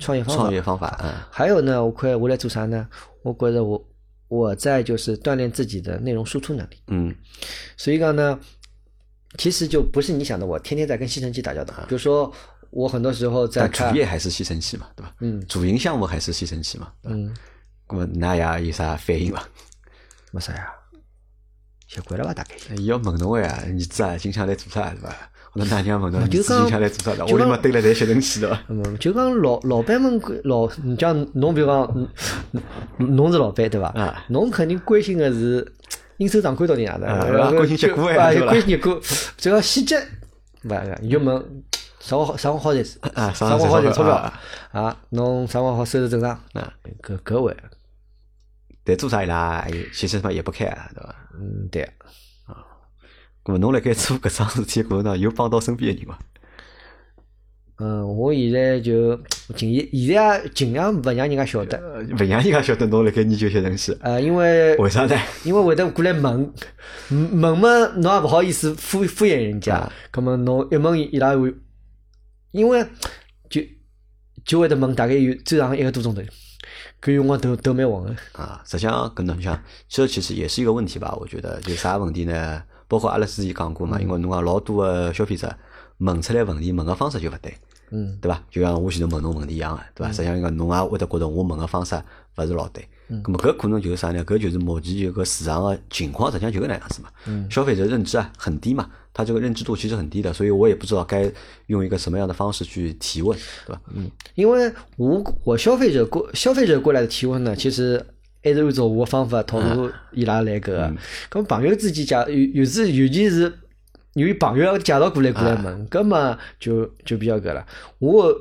[0.00, 2.88] 创业方法，创业方法，嗯，还有呢，我快我来做啥呢？
[3.22, 3.80] 我觉得我
[4.26, 7.14] 我在就是锻炼自己的内容输出能力，嗯，
[7.76, 8.36] 所以讲呢，
[9.38, 11.72] 其实就不是你想的，我天天在跟吸尘器打交道。
[11.86, 12.32] 比如说，
[12.72, 15.12] 我很多时候在主业还是吸尘器嘛，对吧？
[15.20, 17.32] 嗯，主营项目还是吸尘器嘛，嗯，
[17.88, 19.46] 那么那也有啥反应伐？
[20.32, 20.66] 没啥呀，
[21.86, 22.32] 习惯了吧？
[22.32, 22.56] 大概。
[22.76, 25.14] 伊要问侬个呀，儿子啊，经常来做啥，对吧？
[25.52, 27.26] 我大娘问侬，你自己下来做啥的？
[27.26, 28.58] 我里面堆了台吸尘器的。
[28.68, 32.08] 嗯，就讲老老板们老，你讲侬比如讲，
[32.96, 33.88] 侬是老板对伐？
[33.88, 35.70] 啊，侬肯定关心的是
[36.16, 37.54] 应收账款到底哪能？
[37.54, 38.98] 关心结果呀，关心结果，
[39.36, 39.98] 只 要细节，
[40.64, 41.62] 勿你就问
[42.02, 42.84] 生活好生活好赚
[43.14, 44.32] 啊，生活好赚钞票
[44.72, 47.56] 啊，侬生活好收入正常啊，搿搿位。
[48.82, 51.14] 但做啥伊拉其实嘛也不开，对伐？
[51.38, 51.92] 嗯，对啊。
[52.46, 52.66] 啊。
[53.44, 56.18] 咾，侬辣盖做搿桩事体过程当中，有帮到身边个人伐？
[57.76, 59.16] 嗯，我现在就
[59.54, 61.78] 尽现在也尽量勿让人家晓得，
[62.18, 63.96] 勿让人家晓得侬辣盖研究些东西。
[64.00, 65.16] 呃，因为为啥呢？
[65.44, 66.52] 因为会得过来问，
[67.10, 69.88] 问嘛，侬也勿好意思敷敷衍人家。
[70.12, 71.54] 咾么侬一问伊拉会，
[72.52, 72.86] 因为
[73.50, 73.60] 就
[74.44, 76.22] 就会得问，大概有最长一个多钟头，
[77.00, 78.14] 搿辰光都都蛮黄个。
[78.32, 81.16] 啊，实际上跟侬讲，这其实也是一个问题吧？
[81.18, 82.62] 我觉得，就啥问题呢？
[82.86, 85.52] 包括阿拉之前讲过嘛，因为侬讲老多个消费者
[85.98, 87.56] 问出来问题，问个方式就勿对，
[87.90, 88.42] 嗯，对伐？
[88.50, 90.12] 就像我前头问侬问题一样个，对伐？
[90.12, 91.94] 实际上讲侬也会得觉得我问个方式
[92.36, 94.24] 勿是老对，嗯，咁么搿可能就是啥呢？
[94.24, 101.30] 搿就是目前就搿市场个情况，实际上就搿能样子嘛，嗯，消费者认知啊很低嘛，他这个认知度其实很低的，所以我也不知道该
[101.66, 103.80] 用一个什么样的方式去提问，对吧？
[103.94, 108.04] 嗯，因为我我消费者过消费者过来的提问呢，其实。
[108.44, 110.92] 还是按照我方法套路伊拉来个，
[111.30, 113.42] 咁朋友之间介有有时尤其是
[114.14, 117.64] 由于朋友介绍过来过来问，咁么就就比较搿了。
[118.00, 118.36] 我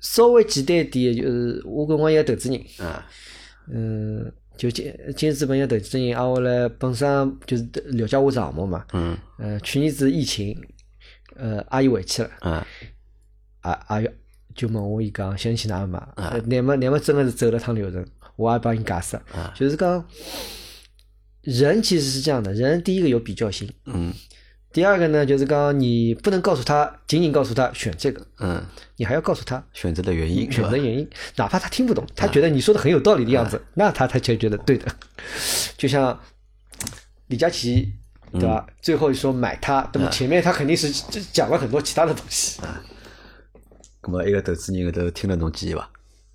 [0.00, 2.60] 稍微简单一点，就是我跟我一个投资人，
[3.68, 10.56] 嗯，就金金资本一个投资人，啊，我来本身就是了解我项目嘛，嗯，呃，去年子疫情，
[11.36, 12.66] 呃，阿姨回去了，啊，
[13.60, 14.02] 啊，
[14.54, 16.00] 就问我伊讲，想去哪买？
[16.46, 18.04] 乃末乃末真个是走了趟流程。
[18.36, 19.54] 我也帮你解释，啊。
[19.56, 20.04] 就是讲，
[21.42, 24.12] 人其实是这样的，人第一个有比较心，嗯，
[24.74, 28.60] 第二个呢，就是刚你不能告诉他，仅仅告诉他选这个，嗯，
[28.96, 34.92] 你还要告诉他选择的原因，选择原因， 哪怕他听不懂，他觉得你说的很有道理的样子，那他他才觉得对的。
[35.76, 36.20] 就像
[37.28, 37.92] 李佳琦，
[38.32, 38.66] 对吧？
[38.82, 40.90] 最后说买它，那么前面他肯定是
[41.32, 42.60] 讲了很多其他的东西。
[44.02, 45.88] 那么一个投资人都听了侬建议吧？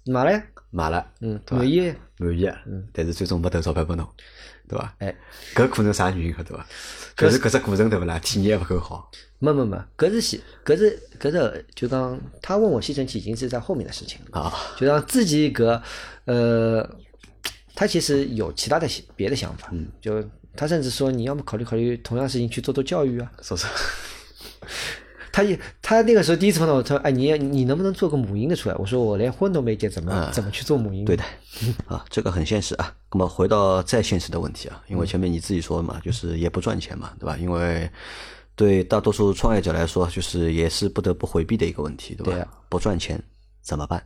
[0.06, 0.42] 买了。
[0.72, 4.08] 买了，嗯，满意，满意，嗯，但是最终没投钞票拨侬，
[4.70, 4.96] 对伐？
[5.00, 5.14] 哎，
[5.56, 6.34] 搿可能啥原因？
[6.34, 6.66] 对伐？
[7.18, 8.18] 搿是搿只过程对勿啦？
[8.20, 9.12] 体验勿够好。
[9.40, 14.54] 没没没，搿是吸，搿是搿是就讲他问我吸尘器已经是在后面的事情了啊。
[14.78, 15.82] 就让自己搿
[16.26, 16.88] 呃，
[17.74, 20.24] 他其实有其他的别的想法，嗯，就
[20.56, 23.68] 他甚至说你要么考虑考虑同样事情去做做教育啊，说说。
[25.32, 31.24] 他也，他那个时候第一次碰到我，他说：“哎，你你能不能做个母婴的出来？”我说：“我连婚都没结，怎么怎么去做母婴？”对的，
[31.88, 32.94] 啊，这个很现实啊。
[33.12, 37.38] 那么回到再现实的问题啊，因为前面你自己说嘛，就是也不赚钱嘛，对吧？
[37.38, 37.90] 因为
[38.56, 42.34] 对大多数创业者来说，就是也是不得不回避的一个问题，对吧？
[42.34, 43.22] 对不赚钱
[43.62, 44.04] 怎么办？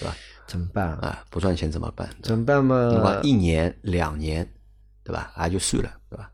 [0.00, 0.16] 对吧？
[0.46, 1.22] 怎么办啊？
[1.30, 2.08] 不赚钱怎么办？
[2.22, 3.20] 怎么办嘛？
[3.22, 4.48] 一年两年，
[5.04, 5.32] 对吧？
[5.42, 6.30] 也就算了，对吧？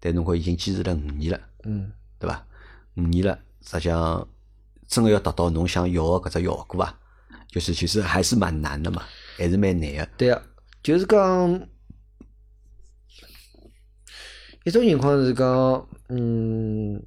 [0.00, 2.44] 但如果已经坚持了五年了，嗯，对吧？
[2.96, 3.38] 五年了。
[3.64, 4.28] 实际上，
[4.88, 6.98] 真的要达到侬想要的搿只效果啊，
[7.48, 9.02] 就是其实还是蛮难的嘛，
[9.38, 10.06] 还是蛮难的。
[10.18, 10.42] 对啊，
[10.82, 11.68] 就是讲
[14.64, 17.02] 一种情况是讲，嗯，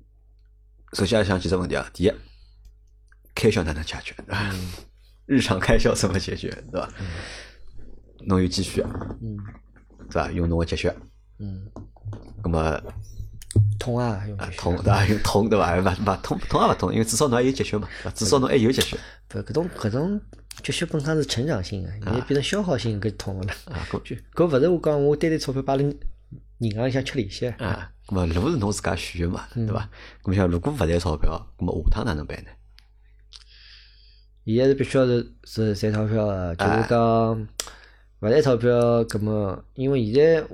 [0.93, 1.89] 首先想几只问题啊。
[1.93, 2.11] 第一，
[3.33, 4.15] 开销哪能解决？
[5.25, 6.89] 日常开销怎么解决，对吧？
[8.27, 8.81] 侬有积蓄，
[9.21, 9.37] 嗯，
[10.09, 10.31] 对吧？
[10.31, 10.91] 用侬个积蓄，
[11.39, 11.69] 嗯，
[12.43, 12.81] 那么
[13.79, 15.05] 痛啊，用痛对吧？
[15.07, 15.75] 用痛对吧？
[15.77, 18.97] 勿勿痛痛也勿痛，因为至少侬还有积蓄嘛，至少侬还有积蓄。
[19.27, 20.21] 不，搿种搿种
[20.63, 23.53] 积蓄本身是成长性的，你变成消耗性，搿痛了。
[23.65, 25.83] 啊， 搿搿勿是我讲，我单单钞票摆辣
[26.59, 27.47] 银行里向吃利息。
[27.47, 29.89] 啊，搿么路是侬自家选个嘛，对伐？
[30.23, 32.49] 搿么像如果勿赚钞票，搿么下趟哪能办呢？
[34.45, 37.47] 现在是必须要是是赚钞票个，就是讲
[38.21, 40.47] 勿赚钞票，搿么因为现在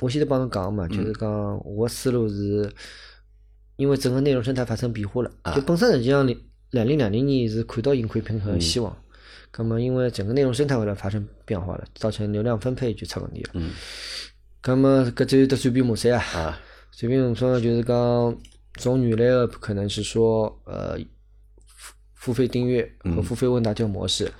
[0.00, 2.70] 我我现在帮侬讲嘛，就是讲我思路是，
[3.76, 6.38] 因为整个内容生态发生变化了，就本身实际上零
[6.70, 8.94] 两零两零年是看到盈亏平衡希望，
[9.50, 13.50] 搿么因为整个内容生态会来发生变化了，造成流量分配就出问题了。
[13.54, 13.70] 嗯，
[14.62, 16.58] 搿么搿只有得转变模式啊，
[16.92, 18.38] 转变模式就是讲
[18.78, 20.98] 从原来的可能是说呃。
[22.16, 24.32] 付费订阅和付费问答这个模式，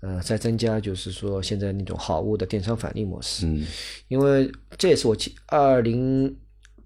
[0.00, 3.66] 呃，再增加就是说现在那种好物的电商返利模式，嗯，
[4.08, 6.36] 因为这也是我二零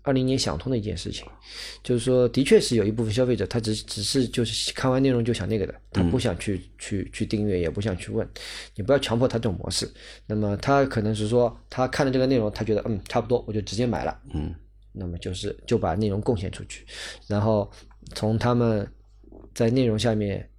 [0.02, 1.26] 二零年想通的一件事情，
[1.82, 8.28] 就是说的确是有一部分消费者他只只是就是看完内容就想那个的，他不想去去去订阅，也不想去问，
[8.74, 9.90] 你不要强迫他这种模式，
[10.26, 14.54] 那么他可能是说他看了这个内容，他觉得嗯差不多，我就直接买了，嗯，
[14.92, 16.84] 那么就是就把内容贡献出去，
[17.26, 17.70] 然后
[18.14, 18.86] 从他们。
[19.54, 20.50] 在内容下面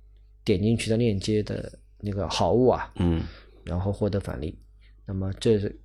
[0.46, 1.70] 点进去的链接的
[2.06, 3.24] 那个好物啊，嗯，
[3.64, 4.58] 然后获得返利，
[5.06, 5.82] 那么这是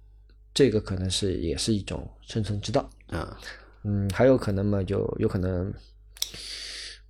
[0.53, 2.89] 这个可能是也是一种生存之道。
[3.07, 3.37] 啊，
[3.85, 5.73] 嗯，还有可能嘛，就有可能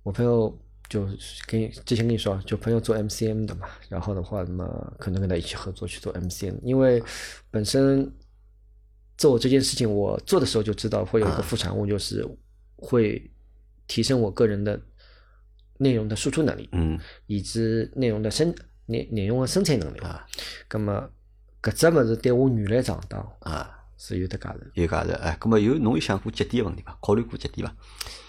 [0.03, 0.57] 我朋友
[0.87, 1.05] 就
[1.45, 7.03] 跟之前跟你说，就朋友做 MCM 的嘛，然后的话，那么可能跟他一起合作去做 MCM，因为
[7.51, 8.09] 本身
[9.17, 12.25] 做这件事情，我做的时候就知道会有一个副产物，就是
[12.77, 13.29] 会
[13.87, 14.79] 提升我个人的。
[15.77, 16.95] 内容的输出能力，嗯，
[17.25, 17.59] 以及
[17.95, 18.53] 内容的生
[18.85, 20.25] 内内容的生产能力啊，
[20.71, 21.09] 那么
[21.61, 26.97] 搿只物事对我原来上当啊是有的价值，有价值哎，那么有侬有想过节点问题伐？
[26.99, 27.73] 考虑过节点伐？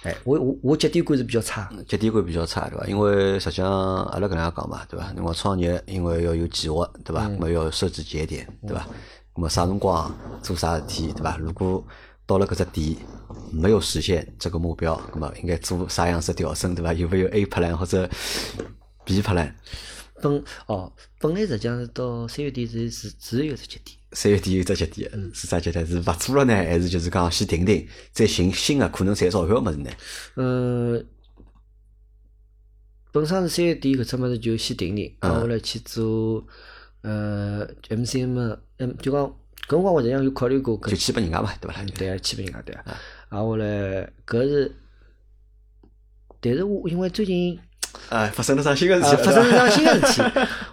[0.03, 2.87] 哎，我我我节点观是比较差，节点观比较差对伐？
[2.87, 5.11] 因为实际上阿拉搿能样讲嘛，对伐？
[5.13, 7.27] 侬讲创业因为要有计划对伐？
[7.31, 8.87] 么要设置节点对伐？
[9.35, 11.39] 么啥辰光做啥事体对伐？
[11.39, 11.83] 如果
[12.27, 12.97] 到了搿只点
[13.51, 16.93] 没有实现这个目标，那么应该做啥样子调整，对伐？
[16.93, 18.07] 有没有 A plan 或者
[19.07, 19.55] B plan？
[20.23, 23.99] 本哦，本来实际上到三月底是是只有只节点。
[24.13, 25.87] 三月底有只节点，是啥节点？
[25.87, 29.91] 是勿做了呢，还是就是讲先停停，再寻新的可能赚钞票么子呢？
[30.37, 31.07] 嗯，
[33.13, 36.47] 本身是三月底搿只么子就先停停，然后来去做
[37.03, 39.37] 呃 MCM，嗯，就讲。
[39.69, 41.85] 搿辰光我实际上有考虑过，就去拨人家嘛，对伐？
[41.97, 42.85] 对啊，去拨人家对啊。
[43.29, 44.75] 啊，后来搿是，
[46.41, 47.57] 但是我因为最近
[48.09, 50.23] 啊发生了桩新的事体，发生了桩新的事体，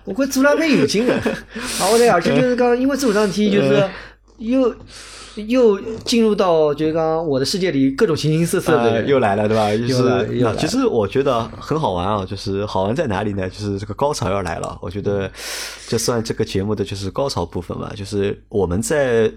[0.04, 1.14] 我觉做了蛮有劲的。
[1.14, 1.32] 啊，
[1.80, 3.88] 后来而且就是讲，因为这桩事体就是
[4.38, 4.76] 又。
[5.48, 9.70] 又进入到就是讲我的世界里，各种形形色色的又来了，对吧？
[9.88, 13.48] 就是其实我觉得很好玩啊，就是好玩在哪里呢？
[13.48, 14.78] 就是这个高潮要来了。
[14.82, 15.32] 我觉得
[15.88, 17.90] 就算这个节目的就是高潮部分吧。
[17.96, 19.32] 就是我们在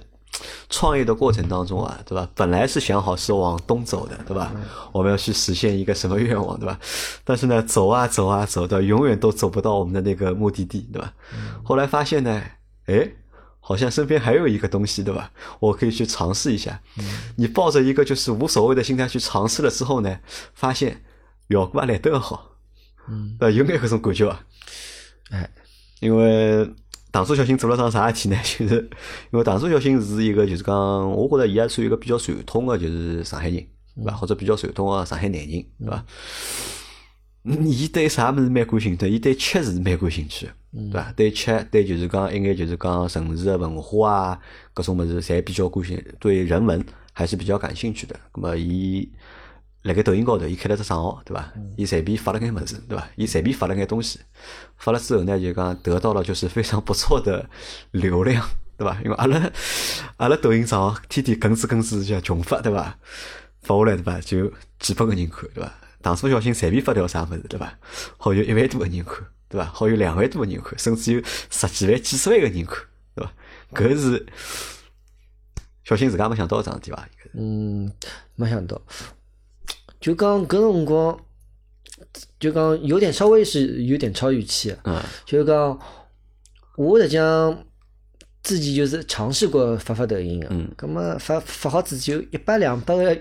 [0.73, 2.29] 创业的过程当中啊，对吧？
[2.35, 4.53] 本来是想好是往东走的，对吧？
[4.91, 6.77] 我们要去实现一个什么愿望，对吧？
[7.23, 11.13] 但是呢，走啊走啊走的，永远都走不到我们的那个目的地，对吧？
[11.63, 12.43] 后来发现呢，
[12.87, 13.09] 哎。
[13.65, 15.31] 好像身边还有一个东西，对吧？
[15.61, 16.81] 我可以去尝试一下。
[17.37, 20.19] 你抱着一个就是无所谓的心态去尝试了之后呢，
[20.53, 21.01] 发现
[21.49, 22.57] 效果来得好。
[23.09, 24.41] 嗯，呃，有没有搿种感觉啊。
[25.31, 25.49] 哎，
[26.01, 26.69] 因为
[27.13, 28.39] 唐叔小新做了桩啥事体呢？
[28.43, 28.77] 就是
[29.31, 30.75] 因为唐叔小新是一个，就是讲，
[31.13, 34.15] 我觉着伊也算一个比较传统的，就是上海人，对吧？
[34.15, 36.05] 或者比较传统的上海男人，对吧？
[37.45, 39.09] 伊对啥物事蛮感兴趣？
[39.09, 41.13] 伊对吃是蛮感兴趣，对伐？
[41.17, 44.39] 对吃，对就是讲一眼就是讲城市的文化啊，
[44.73, 46.15] 各种物事侪比较感兴趣。
[46.21, 46.83] 对人文
[47.13, 48.19] 还是比较感兴趣的。
[48.37, 49.11] 那么，伊
[49.83, 51.53] 辣盖抖音高头，伊开了只账号，对伐？
[51.77, 53.09] 伊随便发了眼物事，对伐？
[53.17, 54.21] 伊随便发了眼东西，
[54.77, 57.49] 发了之后呢，就讲得到了就是非常不错的
[57.91, 58.97] 流量， 对伐？
[59.05, 59.51] 因为阿拉
[60.19, 62.97] 阿拉抖音账号天天更新更新叫穷发，对伐？
[63.63, 64.21] 发下来对伐？
[64.21, 65.73] 就几百个人看，对伐？
[66.01, 67.77] 当初小新随便发条啥物事，对伐？
[68.19, 69.19] 好有一万多个人看，
[69.49, 69.67] 对伐？
[69.67, 72.79] 好有两万多个人看，甚至有十几万、几十万个人看，
[73.17, 73.33] 对伐？
[73.75, 74.27] 搿是
[75.83, 77.09] 小新自家没想到桩事体伐？
[77.35, 77.93] 嗯，
[78.37, 78.81] 没想到。
[80.03, 81.19] 就讲搿辰光，
[82.39, 84.77] 就讲有点稍微是有点超预期。
[84.85, 85.01] 嗯。
[85.25, 85.81] 就讲
[86.77, 87.65] 我实际上
[88.43, 90.71] 自己就是尝试过发发抖音嗯。
[90.77, 93.19] 葛么发发好子就，一百两百个。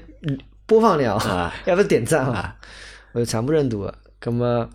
[0.67, 2.55] 播放量啊， 要不是点赞啊，
[3.11, 3.91] 我有惨不忍睹。
[4.21, 4.69] 葛么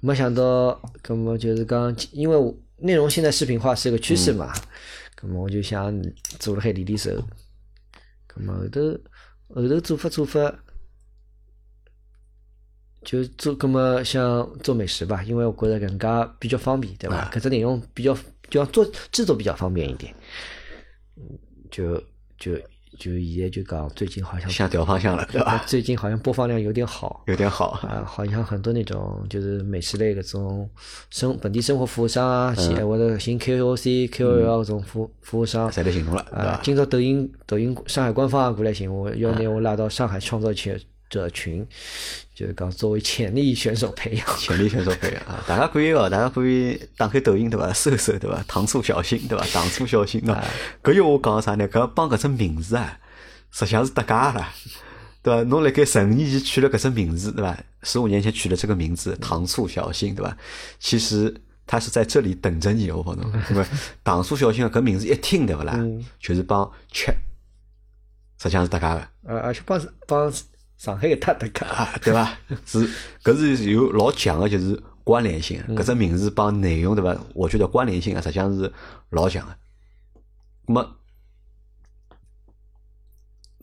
[0.00, 4.52] 没想到，葛么就是讲，因为内容现在视频化是个趋势嘛，
[5.16, 5.98] 葛么我就想
[6.38, 7.10] 做了海练练手，
[8.26, 8.80] 葛么后头
[9.54, 10.54] 后头做法做法。
[13.04, 17.30] 就做，葛么像做美食吧，因为我觉得更加比较方便，对伐？
[17.32, 18.16] 搿只内容比较，
[18.50, 20.12] 就要做制作比较方便一点。
[21.70, 21.96] 就
[22.38, 22.56] 就
[22.98, 25.62] 就现在就讲，最近好像想调方向了，对吧？
[25.66, 30.68] 最近好像播放量有点好，有点好啊，好像很多那种就是美食类搿种
[31.10, 40.78] 生本地生活服务商啊，或者新 KOC、KOL 搿种服服务商，侪来寻侬了，啊，今朝抖音抖音上海官方也过来寻我，要拿我拉到上海创造去。
[41.08, 41.66] 者群，
[42.34, 45.42] 就是讲作为潜力选手培养，潜力选手培养啊！
[45.48, 47.72] 大家可以哦，大家可以打开抖音对伐？
[47.72, 48.42] 搜搜对伐？
[48.46, 49.44] 糖醋小新对伐？
[49.52, 50.44] 糖醋小新啊！
[50.82, 51.68] 搿句话讲啥呢？
[51.68, 52.98] 搿帮搿只名字啊，
[53.50, 54.48] 实际上是搭嘎了，
[55.22, 55.42] 对伐？
[55.44, 57.58] 侬辣盖十五年前取了搿只名字对伐？
[57.82, 60.36] 十五年前取了这个名字糖醋小新对伐？
[60.78, 61.34] 其实
[61.66, 63.66] 他是在这里等着你，我讲侬，对伐？
[64.04, 65.78] 糖醋小新搿名字一听对勿啦？
[66.20, 67.06] 就是帮吃，
[68.42, 70.30] 实际上是搭嘎个，呃，而且帮帮。
[70.78, 72.38] 上海个太大个，对伐？
[72.64, 72.88] 是，
[73.24, 75.60] 搿是有老强个，就是关联性。
[75.70, 77.20] 搿只名字帮内容，对伐？
[77.34, 78.72] 我觉得关联性啊，实际上是
[79.10, 79.56] 老强个。
[80.66, 80.96] 那么，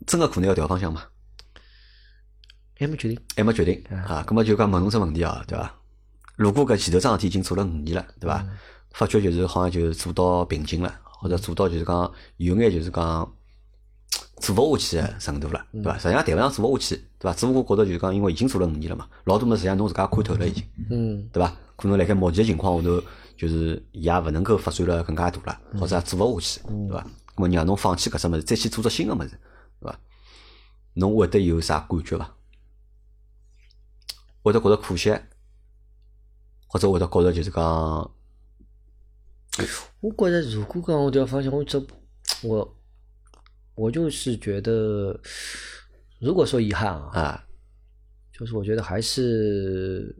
[0.06, 1.04] 真个可能要调方向嘛？
[2.78, 4.22] 还没决定，还没决定啊。
[4.28, 5.74] 那么就讲问侬只问题啊，对伐？
[6.36, 8.46] 如果搿前头桩事体已经做了五年了，对伐？
[8.90, 13.32] 发觉就是好像就做到瓶颈了，或者做到就是讲有眼就是讲。
[14.38, 15.96] 做勿下去个程度了，对伐？
[15.98, 17.34] 实际上谈勿上做勿下去，对伐？
[17.34, 21.52] 只不过觉着就是讲，因为已经做了五年了嘛，老多么实际上侬自家看透了已经，嗯，对伐？
[21.76, 23.02] 可能辣盖目前个情况下头，
[23.36, 27.06] 就是伊也勿能够发展了更加大了，或者做勿下去，对伐？
[27.36, 29.30] 那么让侬放弃搿只物事，再去做只新个物事，
[29.80, 29.98] 对伐？
[30.94, 32.34] 侬会得有啥感觉伐？
[34.42, 35.10] 会得觉着可惜，
[36.68, 37.64] 或者会得觉着就是讲，
[40.00, 41.84] 我觉着如果讲我调方向，我这
[42.42, 42.76] 我。
[43.76, 45.20] 我就是觉得，
[46.18, 47.44] 如果说遗憾啊，啊，
[48.32, 50.16] 就是我觉得还是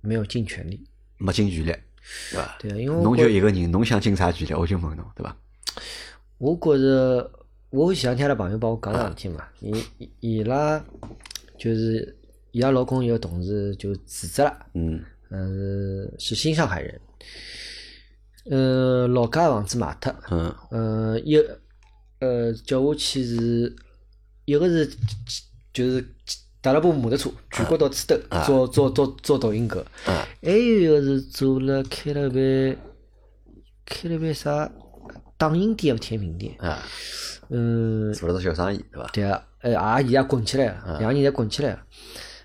[0.00, 0.84] 没有尽全力，
[1.16, 1.72] 没尽全力，
[2.32, 2.58] 对吧？
[2.58, 5.36] 对啊，因为侬就一个人，侬想尽啥全力，我就问侬，对吧？
[6.38, 7.30] 我觉着，
[7.70, 10.84] 我前两天拉朋友帮我讲两天嘛，伊伊拉
[11.56, 12.18] 就是
[12.50, 17.00] 伊拉老公一个同事就辞职了，嗯，嗯，是新上海人，
[18.50, 21.38] 嗯，老家房子卖脱，嗯，嗯，一。
[22.20, 23.74] 呃，叫我去是，
[24.44, 24.90] 一个是
[25.72, 26.06] 就是
[26.60, 32.76] 踏了部摩托车，全国到处兜，做做做做抖音个，还有一个是做了开了爿
[33.86, 34.70] 开了爿啥
[35.38, 36.54] 打印店和甜品店，
[37.48, 39.10] 嗯，做了个小生意，对伐？
[39.14, 41.82] 对啊，哎，阿姨也滚起来了，两个人侪滚起来了。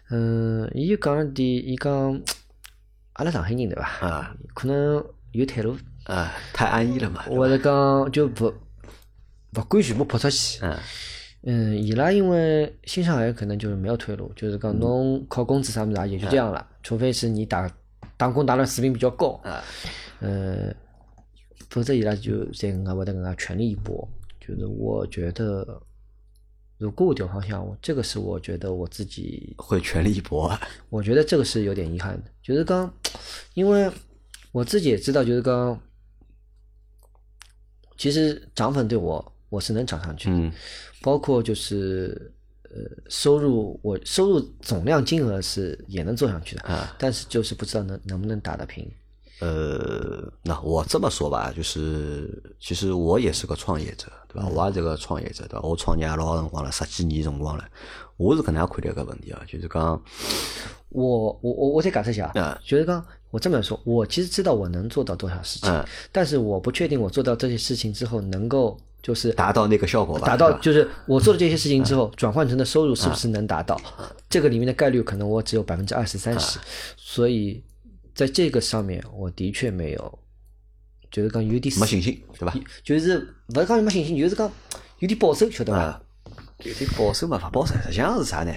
[0.09, 2.21] 嗯，伊讲了点，伊讲
[3.13, 3.83] 阿拉上海人对伐？
[4.07, 7.23] 啊，可能有退路啊，太安逸了嘛。
[7.23, 8.53] 或者讲就不。
[9.55, 10.77] 不管全部泼出去，嗯，
[11.43, 17.71] 嗯，伊拉因为新上海可能就是没有退路，就是讲侬靠工资啥么子也就这样了，除非是你打
[18.17, 19.63] 打工打的水平比较高，啊，
[20.19, 20.75] 嗯，
[21.69, 24.07] 否则伊拉就再更加会得更加全力一搏。
[24.39, 25.81] 就是我觉得，
[26.77, 30.55] 如果我调方向，我这个是我觉得我自己会全力一搏。
[30.89, 32.93] 我觉得这个是有点遗憾的，就是刚，
[33.53, 33.89] 因为
[34.51, 35.79] 我自己也知道，就是刚，
[37.97, 39.33] 其实涨粉对我。
[39.55, 40.51] 我是能涨上去的，
[41.01, 42.31] 包括就是
[42.63, 42.75] 呃
[43.09, 48.85] 收入，我收入总量金额是也能做上去的啊，但是就是不知道能能不能打得平。
[49.39, 54.47] 呃，那我这么说吧，就是其实我也是个创业者，对吧？
[54.47, 55.61] 我也是个创业者，对吧？
[55.61, 57.65] 我创业也老辰光了，十几年辰光了。
[58.17, 60.01] 我是搿能样看待个问题啊，就是讲，
[60.89, 68.77] 我我我我再解释一下啊，就是讲我这么说，我其实知道我能做到多少事情，但是我不确定我做到这些事情之后能够。
[69.05, 73.79] 就是达到那个效果吧，达到就是我做了这些事情之后，转换成的收入是不是能达到？
[74.27, 76.57] 这个里面的概率可能我只有百分之二十三十，
[76.97, 77.63] 所以
[78.15, 80.19] 在这个上面我的确没有，
[81.11, 82.55] 就是讲有点没信心，对吧？
[82.83, 83.19] 就是
[83.53, 84.51] 不是讲没信心，就是讲
[84.97, 86.01] 有点保守，晓得吧？
[86.63, 88.51] 有点保守嘛，不保守，实际上是啥呢？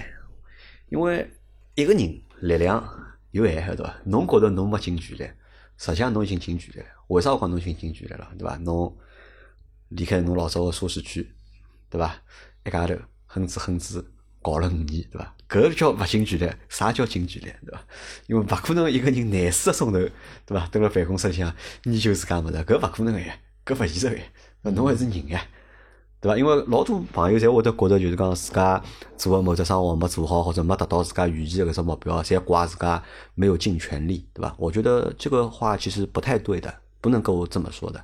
[0.89, 1.29] 因为
[1.75, 2.01] 一个人
[2.39, 2.83] 力量
[3.29, 4.01] 有限，晓得吧？
[4.03, 5.29] 侬觉得侬没尽全力，
[5.77, 6.85] 实际上侬已经尽全力了。
[7.09, 8.57] 为啥我讲侬已经尽全力了，对吧？
[8.63, 8.91] 侬。
[9.89, 11.31] 离开侬老早个舒适区，
[11.89, 12.15] 对伐？
[12.65, 12.95] 一家头
[13.27, 14.03] 哼哧哼哧
[14.41, 15.35] 搞了五年，对伐？
[15.49, 17.81] 搿叫勿尽全力，啥叫尽全力，对伐？
[18.27, 19.99] 因为勿可能一个人廿四个钟头，
[20.45, 20.67] 对伐？
[20.71, 23.35] 蹲辣办公室里向研究自家物事，搿勿可能个呀，
[23.65, 24.23] 搿勿现实个呀。
[24.61, 25.41] 侬还是人呀，
[26.21, 26.37] 对伐？
[26.37, 28.83] 因为老多朋友侪会得觉得，就是讲自家
[29.17, 33.01] 做个某只生活没做好，或者没达到自家预期的搿只目标，侪怪自家
[33.33, 34.53] 没有尽全力，对伐？
[34.57, 38.03] 我觉得这个话其实不太对的，不能够这么说的，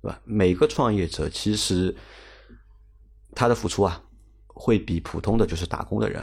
[0.00, 0.20] 对吧？
[0.24, 1.94] 每个创业者其实
[3.34, 4.00] 他的付出啊，
[4.46, 6.22] 会比普通的就是打工的人，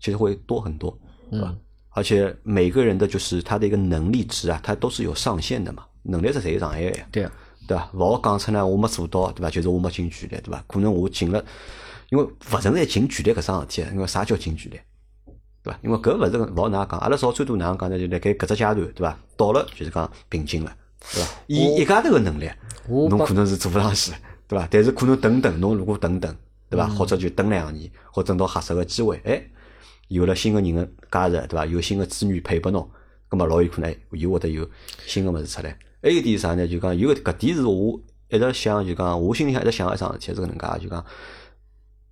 [0.00, 0.98] 其实会多很多，
[1.30, 1.54] 对吧？
[1.90, 6.90] 而且每个人的就是他的一个能力值啊，他都是有上限的嘛，能力值是谁上限？
[7.12, 7.32] 对啊，
[7.68, 7.90] 对伐？
[7.92, 9.50] 勿好讲出来我没做到，对吧？
[9.50, 10.64] 就是我没尽全力，对吧？
[10.66, 11.44] 可能我尽了，
[12.08, 14.80] 因为勿存在尽全力搿桩事体，因为啥叫尽全力？
[15.62, 15.78] 对伐？
[15.82, 17.98] 因为搿勿是勿好哪讲，阿拉少最多哪能讲呢？
[17.98, 19.18] 就辣盖搿只阶段，对伐？
[19.36, 20.74] 到了就是讲瓶颈了，
[21.14, 21.28] 对伐？
[21.46, 22.50] 以一家头个能力，
[22.88, 24.12] 侬可能是做勿上去，
[24.46, 24.68] 对伐？
[24.70, 26.36] 但是可能等等，侬如果等等，
[26.70, 26.86] 对伐？
[26.86, 29.42] 或者就等两年，或等到合适个机会，哎。
[30.08, 31.64] 有了新个人个加入，对伐？
[31.64, 32.86] 有新个资源配拨侬，
[33.28, 34.68] 葛么老有可能又会得有
[35.06, 35.74] 新个物事出来。
[36.02, 36.68] 还有点啥呢？
[36.68, 37.98] 就讲有搿点是我
[38.28, 41.02] 一直想，就讲我心里向一直想一桩事体是搿能介，就讲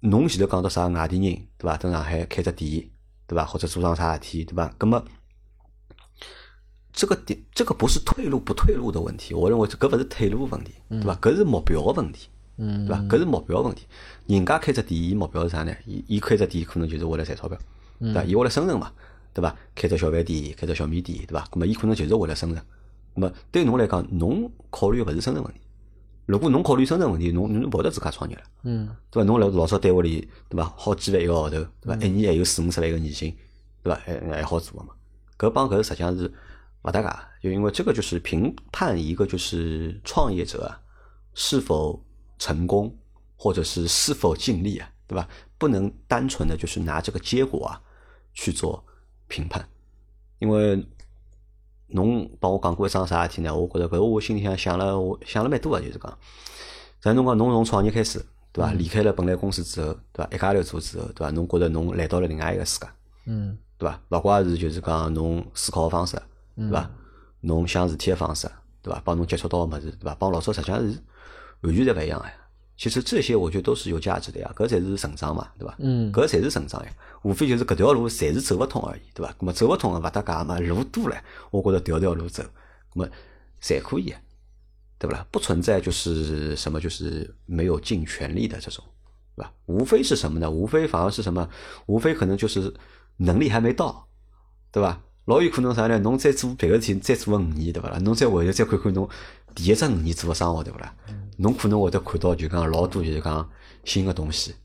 [0.00, 1.76] 侬前头讲到啥外地人，对伐？
[1.76, 2.88] 在上海开只店，
[3.26, 3.44] 对伐？
[3.44, 4.72] 或者做桩啥事体，对伐？
[4.78, 5.04] 葛末
[6.92, 11.14] 这个点，这个不是退路不退路的问题，我认为搿勿是退路问题，对伐？
[11.16, 12.98] 搿是目标个问题，对伐？
[13.08, 13.86] 搿是目标问题。
[14.26, 15.74] 人家开只店，伊目标是啥呢？
[15.86, 17.56] 伊伊开只店可能就是为了赚钞票。
[18.00, 18.24] 对伐？
[18.24, 18.92] 伊为了生存嘛，
[19.32, 19.54] 对伐？
[19.74, 21.46] 开只小饭店，开只小面店，对伐？
[21.52, 22.62] 那么伊可能就是为了生存。
[23.14, 25.60] 那么对侬来讲，侬考虑个勿是生存问题。
[26.26, 29.26] 如果侬考虑生存问题，侬侬勿得自家创业了，嗯，对伐？
[29.26, 30.72] 侬辣老早单位里，对伐？
[30.76, 31.96] 好几万一个号头，对伐？
[31.96, 33.34] 一年还有四五十万个年薪，
[33.82, 34.00] 对伐？
[34.04, 34.94] 还还好做个嘛？
[35.38, 36.32] 搿帮搿实际上是
[36.82, 40.74] 勿搭嘎，就因为这个就是评判一个就是创业者
[41.34, 42.02] 是否
[42.38, 42.96] 成功，
[43.36, 45.28] 或者是是否尽力啊，对吧？
[45.58, 47.80] 不能单纯的就是拿这个结果啊。
[48.32, 48.82] 去做
[49.26, 49.68] 评判，
[50.38, 50.86] 因为
[51.88, 53.52] 侬帮我讲过一桩啥事体呢？
[53.54, 56.18] 我觉着搿我心里向想了，我想了蛮多啊，就是讲，
[57.00, 58.72] 咱侬讲侬从创业开始，对吧？
[58.72, 60.28] 离开了本来公司之后，对吧？
[60.32, 61.30] 一家头做之后，对吧？
[61.32, 62.86] 侬觉着侬来到了另外一个世界，
[63.26, 64.00] 嗯，对吧？
[64.10, 66.16] 勿怪是就是讲侬思考个方式，
[66.56, 66.90] 对伐？
[67.40, 68.50] 侬想事体个方式，
[68.82, 69.00] 对伐？
[69.04, 70.14] 帮侬接触到个物事，对伐？
[70.14, 70.98] 帮老早实际上是
[71.62, 72.26] 完全侪勿一样个。
[72.76, 75.74] 其实这些我觉得都是有价值的呀，搿才是成长嘛，对伐？
[75.78, 76.90] 嗯，搿才是成长呀，
[77.22, 79.32] 无非就是搿条路暂时走勿通而已，对伐？
[79.38, 81.16] 咾么走勿通个勿搭界嘛，路多了，
[81.50, 82.46] 我觉着条条路走，咾
[82.94, 83.08] 么
[83.60, 84.14] 侪可以，
[84.98, 85.26] 对不啦？
[85.30, 88.82] 不存在就是什么就是没有尽全力的这种，
[89.36, 89.52] 对吧？
[89.66, 90.50] 无非是什么呢？
[90.50, 91.46] 无非反而是什么？
[91.86, 92.72] 无非可能就是
[93.18, 94.08] 能力还没到，
[94.72, 95.02] 对吧？
[95.30, 95.96] 老有可能啥呢？
[96.00, 97.98] 侬再做别个事体，再做个五年，对伐啦？
[98.00, 99.08] 侬再回头再看看侬
[99.54, 100.92] 第一只五年做个生活，对勿啦？
[101.36, 103.48] 侬可能会得看到就讲老多就是讲
[103.84, 104.56] 新个东西，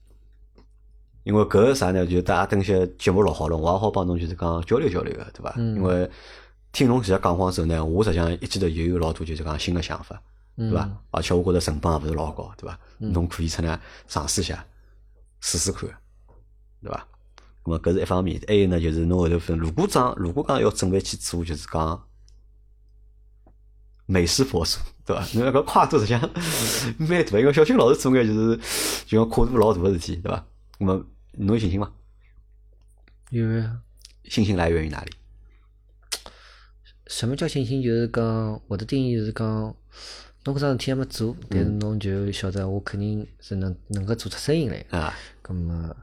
[1.24, 2.04] 因为搿个啥呢？
[2.08, 5.54] 就大家等些节目录好了，我也好帮侬就是讲交流交流个，对伐？
[5.58, 6.10] 因为
[6.72, 10.20] 听侬现在讲话时候呢，我实际上一记头也有老多就是讲新个想法，
[10.58, 10.90] 对伐？
[11.12, 12.80] 而且我觉着成本也勿是老高，对伐？
[12.98, 14.66] 侬可以出来尝试一下，
[15.42, 15.88] 试试看，
[16.82, 17.08] 对伐？
[17.66, 22.08] 咁么搿是一方面，还有呢就是侬后头分，如果讲如果讲要准备去做，就是讲
[24.06, 24.78] 美食博主。
[25.04, 25.22] 对伐？
[25.34, 26.22] 侬 那个跨度实际上
[26.98, 28.60] 蛮大，因为小新老师做眼就是
[29.08, 30.46] 就要跨度老大个事体，对伐？
[30.78, 31.92] 那么侬有信心吗？
[33.32, 33.82] 有呀。
[34.26, 35.12] 信心来源于哪里？
[37.08, 37.82] 什么叫信心？
[37.82, 39.76] 就是讲我的定义是讲，
[40.44, 45.14] 侬搿桩事体还没做，但是侬就晓得我肯定是能能够做出声音来啊。
[45.44, 45.96] 咁么？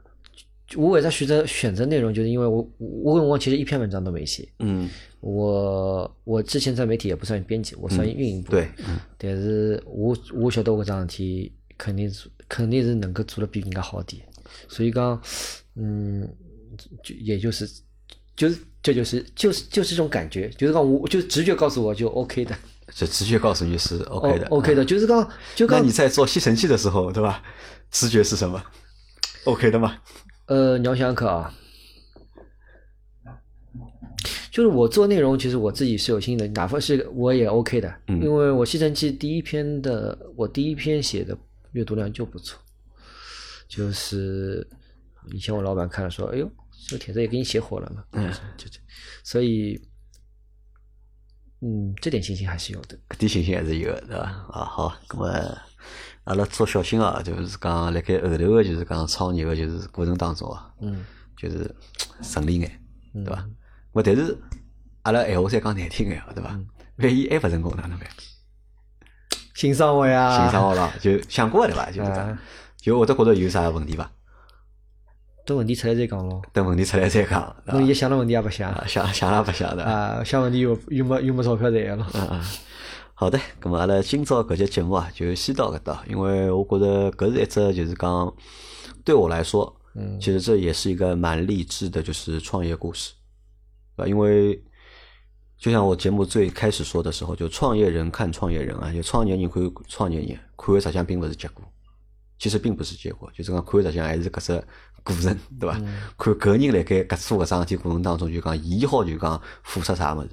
[0.75, 2.13] 我为啥选择选择内容？
[2.13, 4.47] 就是因为我我我其实一篇文章都没写。
[4.59, 4.89] 嗯，
[5.19, 8.51] 我我之前在媒体也不算编辑，我算运营部。
[8.51, 8.69] 对，
[9.17, 14.25] 但是我我晓得我桩事体肯定是肯定是能够做的比人家好点，
[14.67, 15.21] 所以讲，
[15.75, 16.27] 嗯，
[17.03, 17.69] 就也就是
[18.35, 22.55] 就是这就是就是就是这种感觉，就是讲我就直觉告诉我就 OK 的。
[22.93, 27.41] 就直觉告诉你是 OK 的，OK 的，就是讲就那你在做吸尘器的时候，对吧？
[27.89, 28.61] 直觉是什么
[29.45, 29.97] ？OK 的吗？
[30.47, 31.53] 呃，你要想想看啊，
[34.51, 41.35] 就是我做内容，其实我自己是有心的，哪怕是我也 OK 的，因为我吸尘器第一篇的，我第一篇写的
[41.71, 42.59] 阅读量就不错，
[43.69, 44.67] 就是
[45.31, 46.51] 以前我老板看了说，哎呦，
[46.89, 48.79] 这个帖子也给你写火了嘛，嗯，就这，
[49.23, 49.81] 所以，
[51.61, 54.45] 嗯，这点信心还是有的，这点信心还是有的，对吧？
[54.51, 55.57] 啊，好，那么。
[56.25, 61.03] 阿拉做小新啊，就是讲辣盖后头个，就是讲创业个，就是过程当中啊，嗯，
[61.35, 61.75] 就是
[62.21, 62.79] 顺利眼，
[63.13, 63.45] 对伐？
[63.91, 64.37] 我但是
[65.01, 66.57] 阿拉闲话再讲难听眼，对伐？
[66.97, 68.07] 万一还勿成功哪能办？
[69.53, 71.85] 新生活呀，新生活了，就想过对伐？
[71.87, 72.37] 就是讲，
[72.77, 74.09] 就我得觉着有啥问题伐？
[75.45, 76.41] 等问题出来再讲咯。
[76.53, 77.53] 等问题出来再讲。
[77.65, 79.83] 侬现在想了问题也勿想，想想也勿想的。
[79.83, 82.07] 啊，想问题又又没又没钞票赚了。
[82.13, 82.41] 嗯嗯。
[83.15, 88.33] 好的，咁么阿拉今朝搿节节目啊，就先到搿搭，因为我觉着搿是一只就是讲
[89.05, 93.13] 对我来说，嗯，其实这也是一个蛮励志的，就是创业故事，
[93.97, 94.61] 啊，因为
[95.59, 101.63] 就像我节目最开始说的时候，就创业人看创业人啊，就创业人看创业人，看的实际上并不是结果，
[102.39, 104.67] 其实并不是结果，就是讲看实际上还是搿只
[105.03, 105.79] 过程，对伐？
[106.17, 110.29] 看搿人辣盖搿做搿桩事体过程当中，就讲伊好就讲付出啥物事。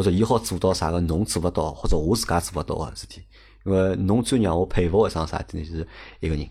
[0.00, 3.20] 或者伊好做到啥个侬做勿到，或者我自家做勿到个事体，
[3.66, 5.62] 因为侬最让我佩服一桩啥体呢？
[5.62, 5.86] 就是
[6.20, 6.48] 一个人。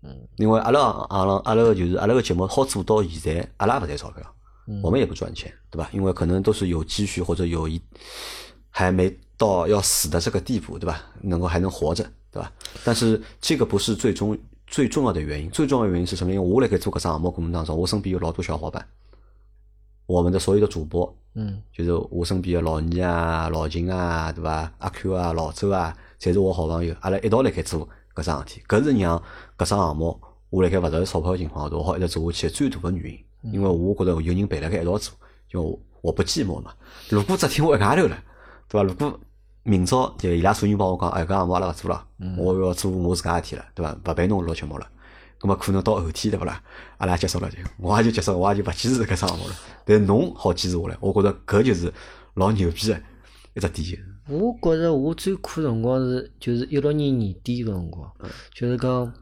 [0.00, 0.26] 嗯。
[0.36, 0.80] 因为阿拉
[1.10, 4.24] 阿拉阿拉个就是阿拉个节目好做到现在，阿拉勿赚钞票，
[4.82, 5.90] 我们也不赚钱，对吧？
[5.92, 7.78] 因为可能都是有积蓄或者有一
[8.70, 11.04] 还没到要死的这个地步，对吧？
[11.20, 12.50] 能够还能活着，对吧？
[12.86, 16.32] 但是这个不是最终最重要的原因，最重要的原因是什么？
[16.32, 18.82] 因为我辣盖做搿项目过程当中，我身边有老多小伙伴。
[20.06, 24.70] 我们的所有的主播，嗯，就是我身边的老倪啊、老秦啊，对伐？
[24.78, 29.18] 阿 Q 啊、老周啊，侪是我好朋友，阿拉一道辣盖做搿桩事体，搿是让
[29.56, 33.52] 搿桩项目我辣盖勿赚钞票情况下头，我好一直做下去最大的原因。
[33.52, 35.14] 因为我觉着有人陪辣盖一道做，
[35.48, 36.72] 就我不寂寞嘛。
[37.08, 38.16] 如果只听我一家头了，
[38.68, 38.82] 对伐？
[38.82, 39.18] 如果
[39.62, 42.06] 明朝就伊拉所有人帮我讲，哎，搿项目阿拉勿做了，
[42.36, 43.96] 我要做我自家事体了，对伐？
[44.04, 44.86] 勿陪侬录节目了。
[45.42, 46.62] 咁么可能到后天对勿啦？
[46.98, 49.54] 阿拉结束了就，我也就结束，我也就勿坚持搿项目了。
[49.84, 51.92] 但侬好坚持下来，我觉着搿就是
[52.34, 52.96] 老牛逼个
[53.54, 54.00] 一只点。
[54.28, 58.08] 我觉着我最苦辰光是就是一六年年底个辰光，
[58.54, 59.12] 就是讲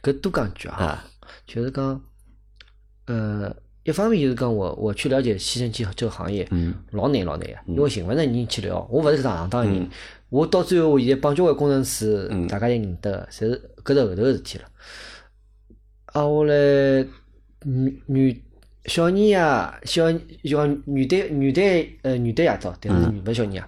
[0.00, 1.04] 搿多讲句啊，
[1.44, 2.00] 就是讲
[3.06, 3.52] 呃，
[3.82, 6.48] 一方面就是讲我我去了解吸尘器这个行业，
[6.92, 9.90] 老难老难个，因为寻勿着人去聊，我勿是搿行当人。
[10.28, 14.64] 我到最后，我现在帮交关工程师，大家侪认得，侪是搿是后头个事体了。
[16.06, 16.54] 啊，我来
[17.62, 18.42] 女女
[18.86, 19.38] 小年夜，
[19.84, 23.64] 小就讲元旦元旦呃女的夜到，但是勿是小年夜，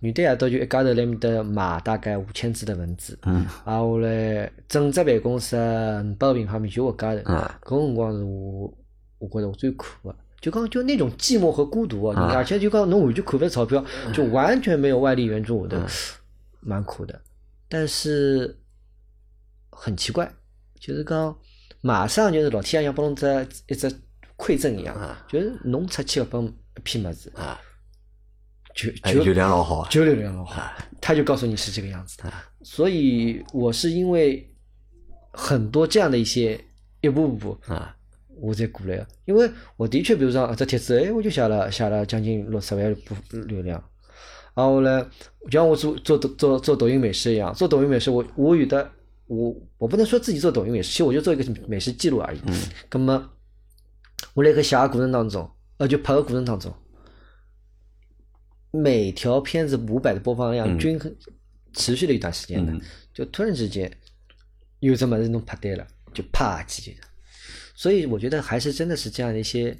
[0.00, 3.18] 元旦夜到就一家头来面搭买大概五千字的文字。
[3.22, 3.46] 嗯。
[3.64, 7.22] 啊，我来整只办公室五百个平方米就我家头。
[7.26, 7.50] 嗯。
[7.62, 8.74] 搿辰光是我，
[9.18, 10.16] 我觉着我最苦个。
[10.40, 13.84] 就讲就那种寂寞和孤独啊，而且就讲侬完全看勿着钞票，
[14.14, 15.86] 就完全没有外力援助，我的
[16.60, 17.20] 蛮苦的。
[17.68, 18.56] 但是
[19.82, 20.30] 很奇怪，
[20.78, 21.34] 就是讲
[21.80, 23.90] 马上就是老天爷像帮侬只一只
[24.36, 24.94] 馈赠一样，
[25.26, 27.58] 就是侬出去搿本一批物事啊，
[28.74, 30.62] 就就流量老好，就流量老好，
[31.00, 32.18] 他就告诉你是这个样子。
[32.18, 32.30] 的。
[32.62, 34.46] 所以我是因为
[35.32, 36.62] 很多这样的一些
[37.00, 37.96] 一步步啊。
[38.42, 43.82] 我才过来个，因为我的确，比如说这帖子，哎，我就写了写了将近六十万部流量，
[44.54, 45.06] 然后呢，
[45.44, 48.90] 就像我做做做做抖音美食一样，做抖音美食，我我有的
[49.30, 52.40] 我我不能说自己做抖音美食，其实我就做一个美食记录而已。
[52.46, 52.52] 嗯。
[52.90, 53.30] 那么
[54.34, 56.74] 我那个写过程当中，呃，就拍个过程当中，
[58.72, 61.14] 每条片子五百的播放量均衡
[61.74, 62.72] 持续了一段时间的，
[63.14, 63.88] 就突然之间
[64.80, 66.92] 有这么子弄拍对了，就啪叽。
[67.76, 69.78] 所以我觉得还是真的是这样的一些，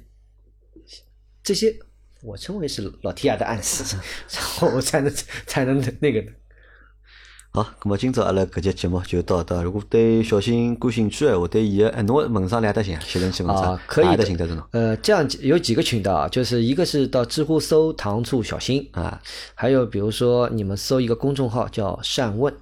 [1.43, 1.77] 这些
[2.23, 3.97] 我称为是老天爷的暗示，
[4.31, 5.13] 然后我才能
[5.45, 6.31] 才能那个的。
[7.53, 9.61] 好，那么今朝阿拉搿节节目就到这。
[9.61, 14.63] 如果对小新感兴趣的话，对伊个哎，侬问上两得行，写成几文章，可以的，行得着侬。
[14.71, 19.21] 呃，这样有几个渠道，就是一个是到知乎搜“糖醋小新”啊，
[19.53, 22.53] 还有比如说你们搜一个公众号叫“善问”，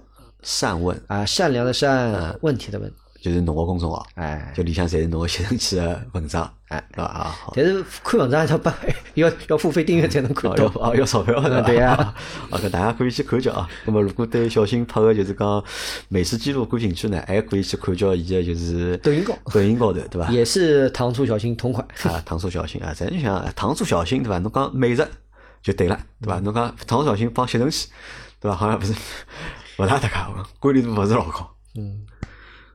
[0.41, 0.99] 善问。
[1.05, 2.91] 啊，善良的善，问题的问。
[3.21, 7.05] 就是侬个公众号，哎，就里向侪是侬写成起个文章，哎，对吧？
[7.05, 8.69] 啊，但是看文章要不
[9.15, 11.93] 要要付费订阅才能看到，啊，要钞票的， 对呀。
[11.93, 12.13] 啊，
[12.57, 13.67] 搿 大家可以去看叫啊。
[13.85, 15.63] 那么如果对小新拍个就是讲
[16.09, 20.29] 美食记录感兴趣呢，还可以去看叫伊个就是抖音高，抖音高头，对吧？
[20.31, 24.37] 也是糖醋小新同款啊， 糖醋小新啊，咱就想糖醋小新对吧？
[24.39, 25.07] 侬讲美食
[25.63, 26.39] 就对了，对吧？
[26.43, 27.89] 侬讲糖醋小新帮吸尘器，
[28.39, 28.55] 对吧？
[28.55, 28.93] 好像不是
[29.79, 30.09] 勿大搭界，
[30.59, 32.05] 关联度勿是老高，嗯。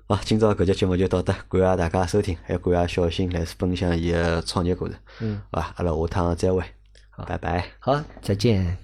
[0.07, 6.63] 好，今朝搿节节目就到这，感谢大家收听，还感谢小新来分享伊个创业故事，嗯，好吧，阿拉下趟再会，
[7.27, 8.84] 拜拜，好，再见。